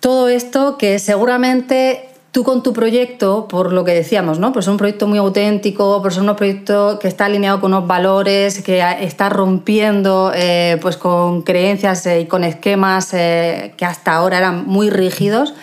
todo 0.00 0.28
esto 0.28 0.76
que 0.76 0.98
seguramente 0.98 2.10
Tú 2.34 2.42
con 2.42 2.64
tu 2.64 2.72
proyecto, 2.72 3.46
por 3.46 3.72
lo 3.72 3.84
que 3.84 3.94
decíamos, 3.94 4.40
¿no? 4.40 4.52
Pues 4.52 4.64
es 4.64 4.68
un 4.68 4.76
proyecto 4.76 5.06
muy 5.06 5.18
auténtico, 5.18 6.02
por 6.02 6.12
ser 6.12 6.24
un 6.24 6.34
proyecto 6.34 6.98
que 6.98 7.06
está 7.06 7.26
alineado 7.26 7.60
con 7.60 7.72
unos 7.72 7.86
valores, 7.86 8.60
que 8.60 8.82
está 9.02 9.28
rompiendo 9.28 10.32
eh, 10.34 10.76
pues 10.82 10.96
con 10.96 11.42
creencias 11.42 12.04
eh, 12.06 12.22
y 12.22 12.26
con 12.26 12.42
esquemas 12.42 13.14
eh, 13.14 13.74
que 13.76 13.84
hasta 13.84 14.14
ahora 14.14 14.38
eran 14.38 14.66
muy 14.66 14.90
rígidos, 14.90 15.54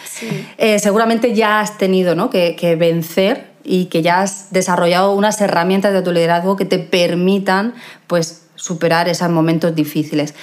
seguramente 0.77 1.35
ya 1.35 1.59
has 1.59 1.77
tenido 1.77 2.15
¿no? 2.15 2.29
que, 2.29 2.55
que 2.55 2.77
vencer 2.77 3.47
y 3.65 3.87
que 3.87 4.01
ya 4.01 4.21
has 4.21 4.53
desarrollado 4.53 5.11
unas 5.11 5.41
herramientas 5.41 5.91
de 5.91 6.01
tu 6.01 6.13
liderazgo 6.13 6.55
que 6.55 6.63
te 6.63 6.79
permitan 6.79 7.73
pues, 8.07 8.43
superar 8.55 9.09
esos 9.09 9.29
momentos 9.29 9.75
difíciles. 9.75 10.35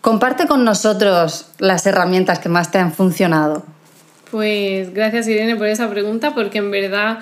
Comparte 0.00 0.46
con 0.46 0.64
nosotros 0.64 1.48
las 1.58 1.84
herramientas 1.86 2.38
que 2.38 2.48
más 2.48 2.70
te 2.70 2.78
han 2.78 2.92
funcionado. 2.92 3.64
Pues 4.32 4.94
gracias 4.94 5.28
Irene 5.28 5.56
por 5.56 5.66
esa 5.66 5.90
pregunta, 5.90 6.34
porque 6.34 6.56
en 6.56 6.70
verdad, 6.70 7.18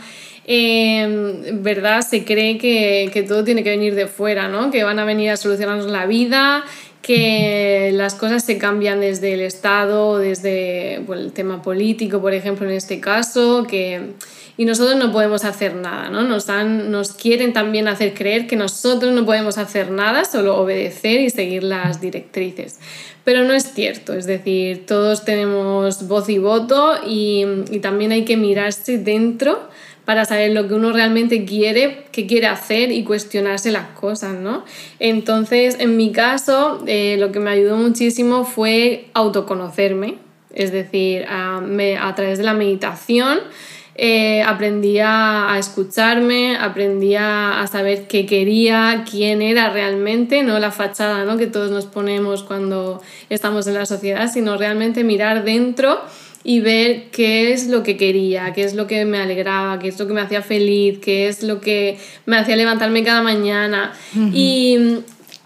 em, 0.47 1.61
verdad 1.61 2.03
se 2.03 2.25
cree 2.25 2.57
que, 2.57 3.11
que, 3.13 3.25
todo 3.25 3.43
tiene 3.43 3.65
que 3.65 3.71
venir 3.71 3.97
de 3.97 4.07
fuera, 4.07 4.47
¿no? 4.47 4.71
que 4.71 4.85
van 4.85 5.01
a 5.01 5.05
venir 5.05 5.31
a 5.31 5.37
solucionarnos 5.37 5.91
la 5.91 6.07
vida, 6.07 6.63
que 7.03 7.91
las 7.95 8.15
cosas 8.15 8.45
se 8.45 8.59
cambian 8.59 9.01
desde 9.01 9.33
el 9.35 9.41
Estado, 9.41 10.19
desde 10.19 10.97
el 10.97 11.33
tema 11.33 11.63
político, 11.63 12.21
por 12.21 12.35
ejemplo, 12.35 12.69
en 12.69 12.75
este 12.75 13.01
caso, 13.01 13.67
que 13.69 14.15
y 14.61 14.67
nosotros 14.67 14.97
no 14.97 15.11
podemos 15.11 15.47
hacer 15.47 15.75
nada, 15.75 16.11
¿no? 16.11 16.23
Nos, 16.23 16.47
nos 16.47 17.15
quieren 17.15 17.55
también 17.55 17.89
hacer 17.89 18.13
creer 18.13 18.47
que 18.47 18.57
nosotros 18.57 19.15
no 19.15 19.25
podemos 19.25 19.57
hacer 19.57 19.91
nada, 19.91 20.27
solo 20.27 20.59
obedecer 20.59 21.23
y 21.23 21.31
seguir 21.31 21.65
las 21.65 22.03
directrices. 22.03 22.79
pero 23.25 23.45
no 23.45 23.55
es 23.55 23.73
cierto, 23.73 24.13
es 24.13 24.27
decir, 24.27 24.85
todos 24.85 25.25
tenemos 25.25 26.07
voz 26.09 26.29
y 26.29 26.37
voto 26.37 26.97
y, 27.07 27.47
y 27.71 27.79
también 27.79 28.13
hay 28.13 28.27
que 28.27 28.37
mirarse 28.37 28.99
dentro 28.99 29.67
para 30.05 30.25
saber 30.25 30.53
lo 30.53 30.67
que 30.67 30.75
uno 30.75 30.93
realmente 30.93 31.45
quiere, 31.45 32.05
qué 32.13 32.27
quiere 32.27 32.47
hacer 32.47 32.91
y 32.91 33.05
cuestionarse 33.05 33.71
las 33.71 33.89
cosas, 33.89 34.35
¿no? 34.35 34.65
Entonces, 34.99 35.77
en 35.79 35.97
mi 35.97 36.13
caso, 36.13 36.83
eh, 36.87 37.17
lo 37.19 37.33
que 37.33 37.41
me 37.41 37.51
ayudó 37.51 37.77
muchísimo 37.77 38.45
fue 38.45 39.07
autoconocerme, 39.15 40.17
es 40.53 40.73
decir, 40.73 41.27
a, 41.29 41.59
a 41.59 42.15
través 42.15 42.39
de 42.39 42.45
la 42.45 42.55
meditación. 42.55 43.39
Eh, 44.03 44.43
aprendí 44.43 44.99
a, 44.99 45.57
escucharme, 45.59 46.57
aprendí 46.57 47.17
a, 47.17 47.67
saber 47.71 48.07
qué 48.07 48.25
quería, 48.25 49.05
quién 49.09 49.43
era 49.43 49.69
realmente, 49.71 50.43
no 50.43 50.59
la 50.59 50.71
fachada 50.71 51.27
¿no? 51.27 51.37
que 51.37 51.47
todos 51.47 51.71
nos 51.71 51.85
ponemos 51.85 52.43
cuando 52.43 53.03
estamos 53.29 53.67
en 53.67 53.75
la 53.75 53.85
sociedad, 53.85 54.33
sino 54.33 54.57
realmente 54.57 55.05
mirar 55.05 55.45
dentro 55.45 56.01
y 56.43 56.61
ver 56.61 57.11
qué 57.11 57.53
es 57.53 57.69
lo 57.69 57.83
que 57.83 57.97
quería, 57.97 58.53
qué 58.53 58.65
es 58.65 58.75
lo 58.75 58.87
que 58.87 59.05
me 59.05 59.19
alegraba, 59.19 59.79
qué 59.79 59.89
es 59.89 59.99
lo 59.99 60.07
que 60.07 60.15
me 60.15 60.23
hacía 60.23 60.43
feliz, 60.43 60.99
qué 60.99 61.29
es 61.29 61.43
lo 61.43 61.61
que 61.61 61.99
me 62.27 62.39
hacía 62.39 62.57
levantarme 62.57 63.05
cada 63.05 63.23
mañana. 63.23 63.93
Y, 64.33 64.99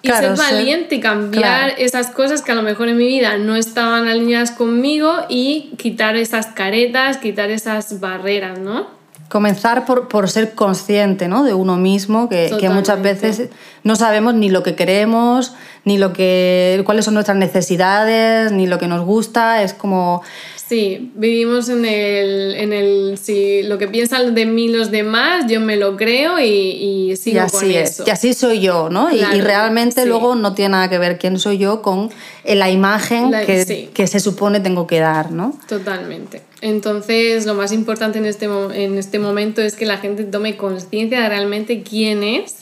ser 0.03 0.37
valiente 0.37 0.97
y 0.97 1.01
cambiar 1.01 1.75
esas 1.79 2.11
cosas 2.11 2.43
que 2.43 2.53
a 2.53 2.55
lo 2.55 2.63
mejor 2.63 2.89
en 2.89 2.99
mi 2.99 3.07
vida 3.07 3.39
no 3.39 3.57
estaban 3.57 4.07
alineadas 4.07 4.51
conmigo 4.51 5.11
y 5.31 5.73
quitar 5.79 6.17
esas 6.17 6.49
caretas, 6.49 7.17
quitar 7.17 7.51
esas 7.51 8.01
barreras, 8.01 8.59
¿no? 8.59 8.87
Comenzar 9.35 9.85
por, 9.85 10.07
por 10.07 10.31
ser 10.31 10.55
consciente 10.55 11.27
¿no? 11.27 11.43
de 11.43 11.55
uno 11.55 11.77
mismo, 11.77 12.29
que, 12.29 12.55
que, 12.61 12.69
muchas 12.69 13.03
veces 13.03 13.49
no 13.83 13.97
sabemos 13.97 14.35
ni 14.35 14.49
lo 14.49 14.63
que 14.63 14.77
queremos, 14.77 15.55
ni 15.85 15.99
lo 15.99 16.13
que, 16.13 16.81
cuáles 16.87 17.05
son 17.05 17.15
nuestras 17.15 17.37
necesidades, 17.37 18.53
ni 18.53 18.69
lo 18.69 18.79
que 18.79 18.87
nos 18.87 19.05
gusta. 19.05 19.65
Es 19.65 19.75
como 19.75 20.23
Sí, 20.67 21.13
vivimos 21.15 21.69
en 21.69 21.85
el, 21.85 22.55
en 22.55 22.73
el 22.73 23.19
si 23.19 23.63
lo 23.65 23.77
que 23.77 23.87
piensan 23.87 24.35
de 24.35 24.47
mí 24.47 24.69
los 24.69 24.91
demás, 24.91 25.45
yo 25.47 25.61
me 25.61 25.77
lo 25.77 25.95
creo 25.97 26.41
y, 26.41 27.11
y 27.11 27.17
sigo 27.17 27.37
y 27.37 27.39
así 27.41 27.57
con 27.57 27.71
es. 27.71 27.91
eso. 27.91 28.05
Y 28.07 28.11
así 28.11 28.33
soy 28.33 28.61
yo, 28.61 28.89
¿no? 28.89 29.15
y, 29.15 29.41
realmente 29.43 30.07
luego 30.07 30.37
no 30.37 30.55
tiene 30.55 30.71
nada 30.71 30.89
que 30.89 30.99
ver 30.99 31.19
quién 31.19 31.39
soy 31.39 31.59
yo 31.59 31.83
con 31.83 32.11
la 32.45 32.71
imagen 32.71 33.31
que, 33.45 33.91
que, 33.93 34.07
se 34.07 34.21
supone 34.21 34.61
tengo 34.61 34.87
que 34.87 35.01
dar, 35.01 35.33
¿no? 35.33 35.59
Totalmente. 35.69 36.41
Entonces, 36.65 37.45
lo 37.45 37.53
más 37.53 37.73
importante 37.73 38.17
en 38.17 38.25
este, 38.25 38.47
en 38.47 38.97
este 38.97 39.19
momento 39.19 39.61
es 39.61 39.77
que 39.77 39.85
la 39.85 39.99
gente 39.99 40.25
tome 40.25 40.57
conciencia 40.57 41.21
de 41.21 41.29
realmente 41.29 41.83
quién 41.83 42.23
es 42.23 42.61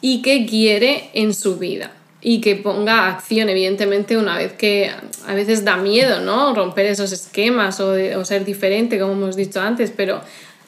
y 0.00 0.20
qué 0.20 0.46
quiere 0.46 1.10
en 1.14 1.32
su 1.32 1.56
vida 1.56 1.92
y 2.20 2.40
que 2.40 2.56
ponga 2.56 3.08
acción, 3.08 3.48
evidentemente, 3.48 4.16
una 4.16 4.36
vez 4.36 4.54
que 4.54 4.90
a 5.28 5.34
veces 5.34 5.64
da 5.64 5.76
miedo, 5.76 6.22
¿no? 6.22 6.54
Romper 6.56 6.86
esos 6.86 7.12
esquemas 7.12 7.78
o, 7.78 7.92
o 7.92 8.24
ser 8.24 8.44
diferente, 8.44 8.98
como 8.98 9.12
hemos 9.12 9.36
dicho 9.36 9.60
antes, 9.60 9.92
pero 9.96 10.22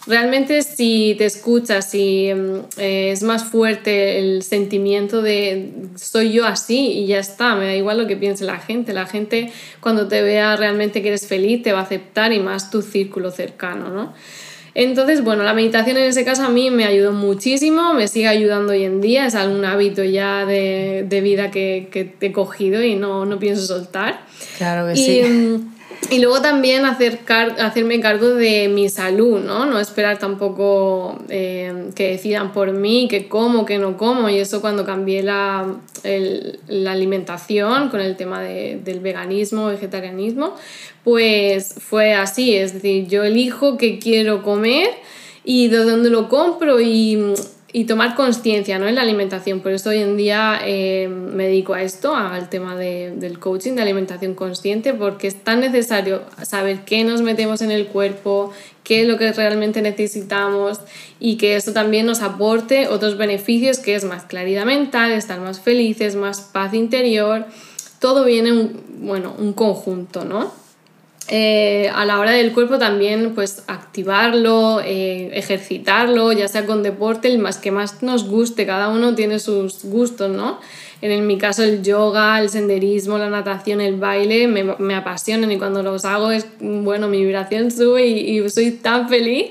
realmente 0.09 0.63
si 0.63 1.15
te 1.19 1.27
escuchas, 1.27 1.91
si 1.91 2.33
mm, 2.35 2.81
eh, 2.81 3.11
es 3.13 3.23
más 3.23 3.45
fuerte 3.45 4.19
el 4.19 4.43
sentimiento 4.43 5.23
de 5.23 5.73
soy 5.97 6.33
yo 6.33 6.47
así 6.47 6.93
y 6.93 7.07
ya 7.07 7.19
está, 7.19 7.55
me 7.55 7.67
da 7.67 7.75
igual 7.75 7.99
lo 7.99 8.07
que 8.07 8.17
piense 8.17 8.45
la 8.45 8.59
gente. 8.59 8.93
La 8.93 9.07
gente 9.07 9.53
cuando 9.81 10.09
te 10.09 10.23
vea 10.23 10.57
realmente 10.57 11.03
que 11.03 11.09
eres 11.09 11.27
feliz 11.27 11.63
te 11.63 11.73
va 11.73 11.81
a 11.81 11.83
aceptar 11.83 12.33
y 12.33 12.41
más 12.41 12.71
tu 12.71 12.83
círculo 12.83 13.31
cercano, 13.31 13.91
¿no? 13.91 14.15
Entonces, 14.75 15.25
bueno, 15.25 15.43
la 15.43 15.55
meditación 15.55 15.97
en 15.97 16.05
ese 16.05 16.25
caso 16.25 16.45
a 16.45 16.51
mí 16.51 16.71
me 16.71 16.85
ayudó 16.85 17.13
muchísimo, 17.13 17.95
me 17.95 18.07
sigue 18.07 18.29
ayudando 18.29 18.73
hoy 18.73 18.85
en 18.85 19.01
día, 19.01 19.27
es 19.27 19.35
algún 19.35 19.65
hábito 19.65 20.05
ya 20.05 20.47
de, 20.47 21.21
vida 21.21 21.51
que, 21.51 21.89
que, 21.91 22.15
he 22.21 22.33
cogido 22.33 22.83
y 22.83 22.95
no, 22.95 23.27
no 23.27 23.41
pienso 23.41 23.67
soltar. 23.67 24.21
Claro 24.57 24.89
que 24.89 24.97
sí. 24.97 25.69
Y 26.11 26.21
luego 26.21 26.41
también 26.41 26.87
hacer 26.87 27.21
hacerme 27.59 28.01
cargo 28.01 28.29
de 28.31 28.69
mi 28.69 28.89
salud, 28.89 29.41
¿no? 29.41 29.67
No 29.67 29.79
esperar 29.79 30.19
tampoco 30.19 31.19
eh, 31.29 31.91
que 31.95 32.13
decidan 32.13 32.53
por 32.53 32.73
mí, 32.73 33.09
que 33.11 33.29
como, 33.29 33.67
que 33.67 33.79
no 33.79 33.97
como. 33.97 34.31
Y 34.31 34.39
eso 34.39 34.61
cuando 34.61 34.87
cambié 34.87 35.23
la, 35.23 35.67
la 36.69 36.93
alimentación 36.93 37.91
con 37.91 38.01
el 38.01 38.17
tema 38.17 38.41
de, 38.41 38.81
del 38.83 39.01
veganismo, 39.01 39.67
vegetarianismo, 39.67 40.55
pues 41.05 41.75
fue 41.79 42.15
así. 42.15 42.57
Es 42.57 42.75
decir, 42.75 43.07
yo 43.09 43.25
elijo 43.25 43.77
qué 43.77 43.99
quiero 43.99 44.43
comer 44.43 44.91
y 45.45 45.69
de 45.69 45.79
dónde 45.79 46.11
lo 46.11 46.29
compro 46.29 46.81
y 46.81 47.35
y 47.71 47.85
tomar 47.85 48.15
conciencia 48.15 48.79
¿no? 48.79 48.89
en 48.89 48.95
la 48.95 49.03
alimentación. 49.03 49.61
Por 49.61 49.73
eso 49.73 49.91
hoy 49.91 49.99
en 49.99 50.17
día 50.17 50.59
eh, 50.65 51.09
me 51.09 51.45
dedico 51.45 51.75
a 51.75 51.83
esto, 51.83 52.17
al 52.17 52.49
tema 52.49 52.77
de, 52.77 53.13
del 53.15 53.39
coaching 53.39 53.73
de 53.73 53.83
alimentación 53.83 54.35
consciente, 54.35 54.95
porque 54.95 55.27
es 55.27 55.45
tan 55.45 55.61
necesario 55.61 56.23
saber 56.43 56.85
qué 56.87 57.05
nos 57.05 57.21
metemos 57.21 57.61
en 57.61 57.71
el 57.71 57.87
cuerpo, 57.89 58.53
qué 58.85 59.03
es 59.03 59.09
lo 59.09 59.19
que 59.19 59.33
realmente 59.33 59.83
necesitamos 59.83 60.81
y 61.21 61.37
que 61.37 61.57
eso 61.57 61.73
también 61.73 62.07
nos 62.07 62.23
aporte 62.23 62.89
otros 62.89 63.19
beneficios, 63.19 63.79
que 63.79 63.95
es 63.95 64.05
más 64.05 64.25
claridad 64.25 64.65
mental, 64.65 65.13
estar 65.13 65.39
más 65.41 65.61
felices, 65.61 66.15
más 66.15 66.41
paz 66.41 66.73
interior. 66.73 67.45
Todo 67.99 68.25
viene 68.25 68.53
un, 68.53 68.81
bueno, 69.01 69.35
un 69.39 69.53
conjunto, 69.53 70.25
¿no? 70.25 70.68
Eh, 71.31 71.91
a 71.95 72.07
la 72.07 72.19
hora 72.19 72.31
del 72.33 72.53
cuerpo 72.53 72.79
también 72.79 73.35
pues 73.35 73.63
activarlo, 73.67 74.81
eh, 74.83 75.31
ejercitarlo, 75.35 76.33
ya 76.33 76.49
sea 76.49 76.65
con 76.65 76.83
deporte, 76.83 77.29
el 77.29 77.39
más 77.39 77.59
que 77.59 77.71
más 77.71 78.03
nos 78.03 78.27
guste, 78.27 78.65
cada 78.65 78.89
uno 78.89 79.15
tiene 79.15 79.39
sus 79.39 79.85
gustos, 79.85 80.31
¿no? 80.31 80.59
En 81.03 81.27
mi 81.27 81.37
caso 81.37 81.63
el 81.63 81.83
yoga, 81.83 82.41
el 82.41 82.49
senderismo, 82.49 83.19
la 83.19 83.29
natación, 83.29 83.83
el 83.83 83.97
baile 83.97 84.49
me, 84.49 84.65
me 84.79 84.95
apasionan 84.95 85.53
y 85.53 85.59
cuando 85.59 85.83
los 85.83 86.07
hago 86.07 86.33
es, 86.33 86.47
bueno, 86.61 87.09
mi 87.09 87.23
vibración 87.23 87.71
sube 87.71 88.07
y, 88.07 88.39
y 88.39 88.51
soy 88.51 88.71
tan 88.71 89.09
feliz 89.09 89.51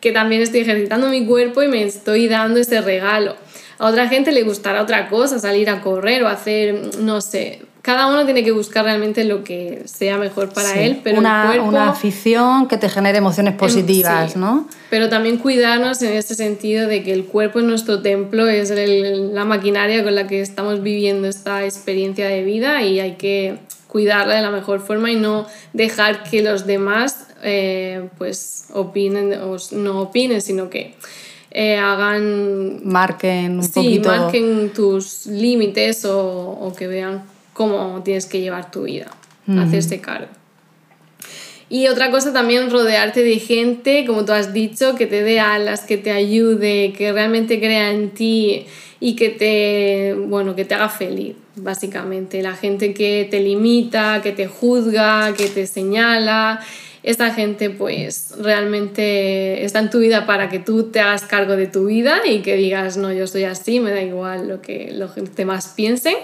que 0.00 0.12
también 0.12 0.40
estoy 0.42 0.60
ejercitando 0.60 1.08
mi 1.08 1.26
cuerpo 1.26 1.62
y 1.62 1.68
me 1.68 1.82
estoy 1.82 2.26
dando 2.26 2.58
ese 2.58 2.80
regalo. 2.80 3.36
A 3.78 3.86
otra 3.86 4.08
gente 4.08 4.32
le 4.32 4.42
gustará 4.42 4.82
otra 4.82 5.08
cosa, 5.08 5.38
salir 5.38 5.70
a 5.70 5.82
correr 5.82 6.24
o 6.24 6.28
hacer, 6.28 6.96
no 6.98 7.20
sé, 7.20 7.60
cada 7.82 8.08
uno 8.08 8.24
tiene 8.24 8.42
que 8.44 8.52
buscar 8.52 8.84
realmente 8.84 9.24
lo 9.24 9.44
que 9.44 9.82
sea 9.86 10.18
mejor 10.18 10.52
para 10.52 10.80
él, 10.80 11.00
pero 11.02 11.18
una, 11.18 11.42
el 11.42 11.48
cuerpo, 11.48 11.68
una 11.68 11.88
afición 11.88 12.66
que 12.68 12.76
te 12.76 12.88
genere 12.88 13.18
emociones 13.18 13.52
em, 13.52 13.58
positivas, 13.58 14.36
¿no? 14.36 14.68
Pero 14.90 15.08
también 15.08 15.38
cuidarnos 15.38 16.02
en 16.02 16.12
este 16.12 16.34
sentido 16.34 16.88
de 16.88 17.02
que 17.02 17.12
el 17.12 17.24
cuerpo 17.24 17.60
es 17.60 17.64
nuestro 17.64 18.02
templo, 18.02 18.46
es 18.46 18.70
la 18.70 19.44
maquinaria 19.44 20.02
con 20.02 20.14
la 20.14 20.26
que 20.26 20.40
estamos 20.40 20.82
viviendo 20.82 21.28
esta 21.28 21.64
experiencia 21.64 22.28
de 22.28 22.42
vida 22.42 22.82
y 22.82 23.00
hay 23.00 23.12
que 23.12 23.58
cuidarla 23.86 24.34
de 24.34 24.42
la 24.42 24.50
mejor 24.50 24.80
forma 24.80 25.10
y 25.10 25.16
no 25.16 25.46
dejar 25.72 26.24
que 26.24 26.42
los 26.42 26.66
demás 26.66 27.28
eh, 27.42 28.08
pues 28.18 28.66
opinen 28.74 29.32
o 29.40 29.56
no 29.72 30.00
opinen, 30.02 30.42
sino 30.42 30.68
que 30.68 30.94
eh, 31.50 31.76
hagan... 31.76 32.80
Marquen 32.84 33.58
un 33.58 33.62
sí, 33.62 34.00
marquen 34.04 34.70
tus 34.74 35.26
límites 35.26 36.04
o, 36.04 36.50
o 36.60 36.74
que 36.74 36.86
vean 36.86 37.22
cómo 37.58 38.00
tienes 38.04 38.26
que 38.26 38.40
llevar 38.40 38.70
tu 38.70 38.84
vida, 38.84 39.08
hacerse 39.48 40.00
cargo. 40.00 40.28
Y 41.68 41.88
otra 41.88 42.12
cosa 42.12 42.32
también, 42.32 42.70
rodearte 42.70 43.24
de 43.24 43.40
gente, 43.40 44.04
como 44.06 44.24
tú 44.24 44.30
has 44.30 44.52
dicho, 44.52 44.94
que 44.94 45.08
te 45.08 45.24
dé 45.24 45.40
alas, 45.40 45.80
que 45.80 45.98
te 45.98 46.12
ayude, 46.12 46.94
que 46.96 47.12
realmente 47.12 47.58
crea 47.58 47.90
en 47.90 48.10
ti 48.10 48.66
y 49.00 49.16
que 49.16 49.30
te, 49.30 50.14
bueno, 50.14 50.54
que 50.54 50.64
te 50.64 50.76
haga 50.76 50.88
feliz, 50.88 51.34
básicamente. 51.56 52.42
La 52.42 52.54
gente 52.54 52.94
que 52.94 53.26
te 53.28 53.40
limita, 53.40 54.20
que 54.22 54.30
te 54.30 54.46
juzga, 54.46 55.34
que 55.36 55.48
te 55.48 55.66
señala, 55.66 56.60
esta 57.02 57.34
gente 57.34 57.70
pues 57.70 58.34
realmente 58.38 59.64
está 59.64 59.80
en 59.80 59.90
tu 59.90 59.98
vida 59.98 60.26
para 60.26 60.48
que 60.48 60.60
tú 60.60 60.84
te 60.84 61.00
hagas 61.00 61.22
cargo 61.24 61.56
de 61.56 61.66
tu 61.66 61.86
vida 61.86 62.20
y 62.24 62.38
que 62.38 62.54
digas, 62.54 62.96
no, 62.96 63.12
yo 63.12 63.26
soy 63.26 63.44
así, 63.44 63.80
me 63.80 63.90
da 63.90 64.00
igual 64.00 64.46
lo 64.46 64.62
que 64.62 64.92
los 64.92 65.10
demás 65.34 65.72
piensen 65.74 66.14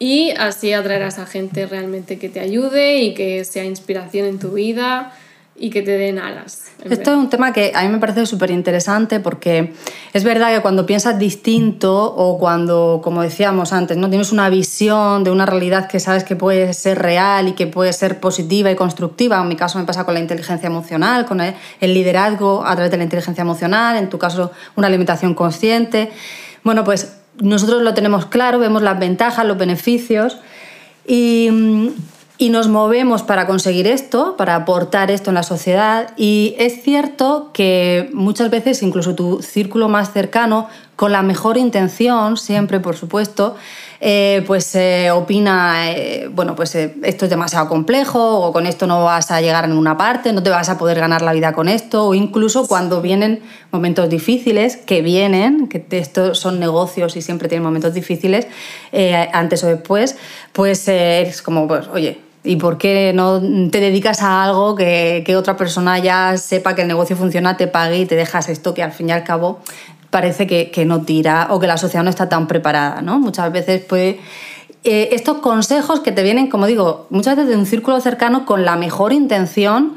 y 0.00 0.30
así 0.30 0.72
atraerás 0.72 1.18
a 1.18 1.26
gente 1.26 1.66
realmente 1.66 2.18
que 2.18 2.30
te 2.30 2.40
ayude 2.40 3.02
y 3.02 3.14
que 3.14 3.44
sea 3.44 3.64
inspiración 3.64 4.26
en 4.26 4.38
tu 4.38 4.52
vida 4.52 5.12
y 5.54 5.68
que 5.68 5.82
te 5.82 5.90
den 5.90 6.18
alas. 6.18 6.72
Esto 6.82 7.10
es 7.10 7.16
un 7.18 7.28
tema 7.28 7.52
que 7.52 7.72
a 7.74 7.82
mí 7.82 7.88
me 7.90 7.98
parece 7.98 8.24
súper 8.24 8.50
interesante 8.50 9.20
porque 9.20 9.74
es 10.14 10.24
verdad 10.24 10.54
que 10.54 10.62
cuando 10.62 10.86
piensas 10.86 11.18
distinto 11.18 12.02
o 12.16 12.38
cuando, 12.38 13.02
como 13.04 13.20
decíamos 13.20 13.74
antes, 13.74 13.98
no 13.98 14.08
tienes 14.08 14.32
una 14.32 14.48
visión 14.48 15.22
de 15.22 15.30
una 15.30 15.44
realidad 15.44 15.86
que 15.86 16.00
sabes 16.00 16.24
que 16.24 16.34
puede 16.34 16.72
ser 16.72 16.98
real 16.98 17.48
y 17.48 17.52
que 17.52 17.66
puede 17.66 17.92
ser 17.92 18.20
positiva 18.20 18.70
y 18.70 18.76
constructiva, 18.76 19.38
en 19.38 19.48
mi 19.48 19.56
caso 19.56 19.78
me 19.78 19.84
pasa 19.84 20.04
con 20.04 20.14
la 20.14 20.20
inteligencia 20.20 20.66
emocional, 20.66 21.26
con 21.26 21.42
el 21.42 21.94
liderazgo 21.94 22.64
a 22.64 22.74
través 22.74 22.90
de 22.90 22.96
la 22.96 23.04
inteligencia 23.04 23.42
emocional, 23.42 23.98
en 23.98 24.08
tu 24.08 24.18
caso 24.18 24.50
una 24.76 24.86
alimentación 24.86 25.34
consciente, 25.34 26.10
bueno, 26.64 26.84
pues 26.84 27.19
nosotros 27.40 27.82
lo 27.82 27.94
tenemos 27.94 28.26
claro, 28.26 28.58
vemos 28.58 28.82
las 28.82 28.98
ventajas, 28.98 29.46
los 29.46 29.58
beneficios 29.58 30.38
y, 31.06 31.48
nos 32.50 32.68
movemos 32.68 33.22
para 33.22 33.46
conseguir 33.46 33.86
esto, 33.86 34.34
para 34.36 34.54
aportar 34.54 35.10
esto 35.10 35.30
en 35.30 35.34
la 35.34 35.42
sociedad. 35.42 36.14
Y 36.16 36.54
es 36.58 36.82
cierto 36.82 37.50
que 37.52 38.08
muchas 38.14 38.50
veces 38.50 38.82
incluso 38.82 39.14
tu 39.14 39.42
círculo 39.42 39.88
más 39.90 40.12
cercano, 40.12 40.66
con 40.96 41.12
la 41.12 41.22
mejor 41.22 41.58
intención, 41.58 42.38
siempre 42.38 42.80
por 42.80 42.96
supuesto, 42.96 43.56
eh, 44.02 44.42
pues 44.46 44.74
eh, 44.76 45.10
opina, 45.10 45.92
eh, 45.92 46.30
bueno, 46.32 46.56
pues 46.56 46.74
esto 46.74 47.24
es 47.26 47.30
demasiado 47.30 47.68
complejo 47.68 48.40
o 48.40 48.50
con 48.50 48.66
esto 48.66 48.86
no 48.86 49.04
vas 49.04 49.30
a 49.30 49.42
llegar 49.42 49.64
a 49.64 49.66
ninguna 49.66 49.98
parte, 49.98 50.32
no 50.32 50.42
te 50.42 50.48
vas 50.48 50.70
a 50.70 50.78
poder 50.78 50.98
ganar 50.98 51.20
la 51.20 51.34
vida 51.34 51.52
con 51.52 51.68
esto, 51.68 52.06
o 52.06 52.14
incluso 52.14 52.66
cuando 52.66 53.02
vienen 53.02 53.42
momentos 53.70 54.08
difíciles, 54.08 54.78
que 54.78 55.02
vienen, 55.02 55.68
que 55.68 55.84
estos 55.90 56.38
son 56.38 56.58
negocios 56.58 57.14
y 57.16 57.20
siempre 57.20 57.48
tienen 57.48 57.62
momentos 57.62 57.92
difíciles, 57.92 58.46
antes 59.34 59.62
o 59.64 59.66
después, 59.66 60.16
pues 60.52 60.88
es 60.88 61.42
como, 61.42 61.68
pues, 61.68 61.86
oye, 61.88 62.18
¿Y 62.42 62.56
por 62.56 62.78
qué 62.78 63.12
no 63.14 63.38
te 63.70 63.80
dedicas 63.80 64.22
a 64.22 64.42
algo 64.42 64.74
que, 64.74 65.22
que, 65.26 65.36
otra 65.36 65.58
persona 65.58 65.98
ya 65.98 66.38
sepa 66.38 66.74
que 66.74 66.80
el 66.80 66.88
negocio 66.88 67.14
funciona, 67.14 67.58
te 67.58 67.66
pague 67.66 67.98
y 67.98 68.06
te 68.06 68.16
dejas 68.16 68.48
esto 68.48 68.72
que 68.72 68.82
al 68.82 68.92
fin 68.92 69.10
y 69.10 69.12
al 69.12 69.24
cabo 69.24 69.60
parece 70.10 70.46
que, 70.46 70.70
que 70.70 70.84
no 70.84 71.02
tira 71.02 71.48
o 71.50 71.60
que 71.60 71.66
la 71.66 71.76
sociedad 71.76 72.04
no 72.04 72.10
está 72.10 72.28
tan 72.28 72.46
preparada? 72.46 73.02
¿no? 73.02 73.18
Muchas 73.18 73.50
veces 73.52 73.82
puede... 73.82 74.20
Eh, 74.82 75.10
estos 75.12 75.38
consejos 75.38 76.00
que 76.00 76.10
te 76.10 76.22
vienen, 76.22 76.48
como 76.48 76.66
digo, 76.66 77.06
muchas 77.10 77.36
veces 77.36 77.50
de 77.50 77.56
un 77.56 77.66
círculo 77.66 78.00
cercano 78.00 78.46
con 78.46 78.64
la 78.64 78.76
mejor 78.76 79.12
intención 79.12 79.94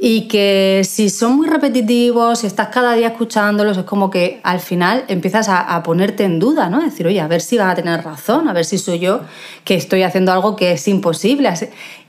y 0.00 0.28
que 0.28 0.82
si 0.84 1.10
son 1.10 1.36
muy 1.36 1.48
repetitivos, 1.48 2.40
si 2.40 2.46
estás 2.46 2.68
cada 2.68 2.94
día 2.94 3.08
escuchándolos, 3.08 3.76
es 3.78 3.84
como 3.84 4.10
que 4.10 4.40
al 4.44 4.60
final 4.60 5.04
empiezas 5.08 5.48
a, 5.48 5.82
ponerte 5.82 6.22
en 6.22 6.38
duda, 6.38 6.70
¿no? 6.70 6.80
Decir, 6.80 7.06
oye, 7.08 7.20
a 7.20 7.26
ver 7.26 7.40
si 7.40 7.58
van 7.58 7.70
a 7.70 7.74
tener 7.74 8.04
razón, 8.04 8.48
a 8.48 8.52
ver 8.52 8.64
si 8.64 8.78
soy 8.78 9.00
yo 9.00 9.22
que 9.64 9.74
estoy 9.74 10.04
haciendo 10.04 10.30
algo 10.30 10.54
que 10.54 10.72
es 10.72 10.86
imposible. 10.86 11.52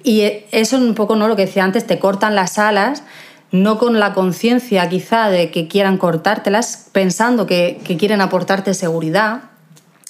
Y 0.04 0.22
eso 0.52 0.76
es 0.76 0.82
un 0.82 0.94
poco 0.94 1.16
¿no? 1.16 1.28
lo 1.28 1.36
que 1.36 1.48
decía 1.48 1.64
antes, 1.64 1.88
te 1.88 1.98
cortan 1.98 2.36
las 2.36 2.60
alas, 2.60 3.04
no 3.52 3.78
con 3.78 4.00
la 4.00 4.14
conciencia 4.14 4.88
quizá 4.90 5.30
de 5.30 5.52
que 5.52 5.68
quieran 5.68 5.98
cortártelas, 5.98 6.90
pensando 6.92 7.46
que, 7.46 7.82
quieren 7.98 8.22
aportarte 8.22 8.74
seguridad. 8.74 9.42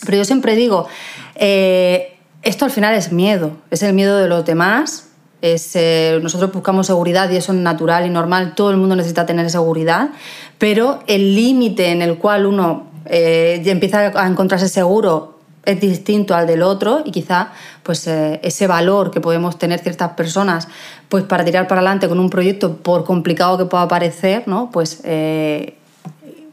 Pero 0.05 0.17
yo 0.17 0.25
siempre 0.25 0.55
digo, 0.55 0.87
eh, 1.35 2.17
esto 2.41 2.65
al 2.65 2.71
final 2.71 2.95
es 2.95 3.11
miedo, 3.11 3.51
es 3.71 3.83
el 3.83 3.93
miedo 3.93 4.17
de 4.17 4.27
los 4.27 4.45
demás, 4.45 5.09
eh, 5.41 6.19
nosotros 6.21 6.51
buscamos 6.51 6.87
seguridad 6.87 7.29
y 7.29 7.37
eso 7.37 7.53
es 7.53 7.57
natural 7.59 8.05
y 8.05 8.09
normal, 8.09 8.55
todo 8.55 8.71
el 8.71 8.77
mundo 8.77 8.95
necesita 8.95 9.25
tener 9.25 9.49
seguridad, 9.49 10.09
pero 10.57 10.99
el 11.07 11.35
límite 11.35 11.91
en 11.91 12.01
el 12.01 12.17
cual 12.17 12.45
uno 12.45 12.89
eh, 13.05 13.61
empieza 13.65 14.11
a 14.21 14.27
encontrarse 14.27 14.67
seguro 14.67 15.38
es 15.65 15.79
distinto 15.79 16.35
al 16.35 16.47
del 16.47 16.61
otro 16.61 17.01
y 17.05 17.11
quizá 17.11 17.51
pues, 17.83 18.07
eh, 18.07 18.39
ese 18.43 18.67
valor 18.67 19.11
que 19.11 19.21
podemos 19.21 19.57
tener 19.57 19.79
ciertas 19.79 20.11
personas 20.11 20.67
pues, 21.09 21.23
para 21.23 21.43
tirar 21.45 21.67
para 21.67 21.81
adelante 21.81 22.07
con 22.07 22.19
un 22.19 22.29
proyecto, 22.29 22.77
por 22.77 23.03
complicado 23.03 23.57
que 23.57 23.65
pueda 23.65 23.87
parecer, 23.87 24.43
¿no? 24.47 24.69
pues 24.71 25.01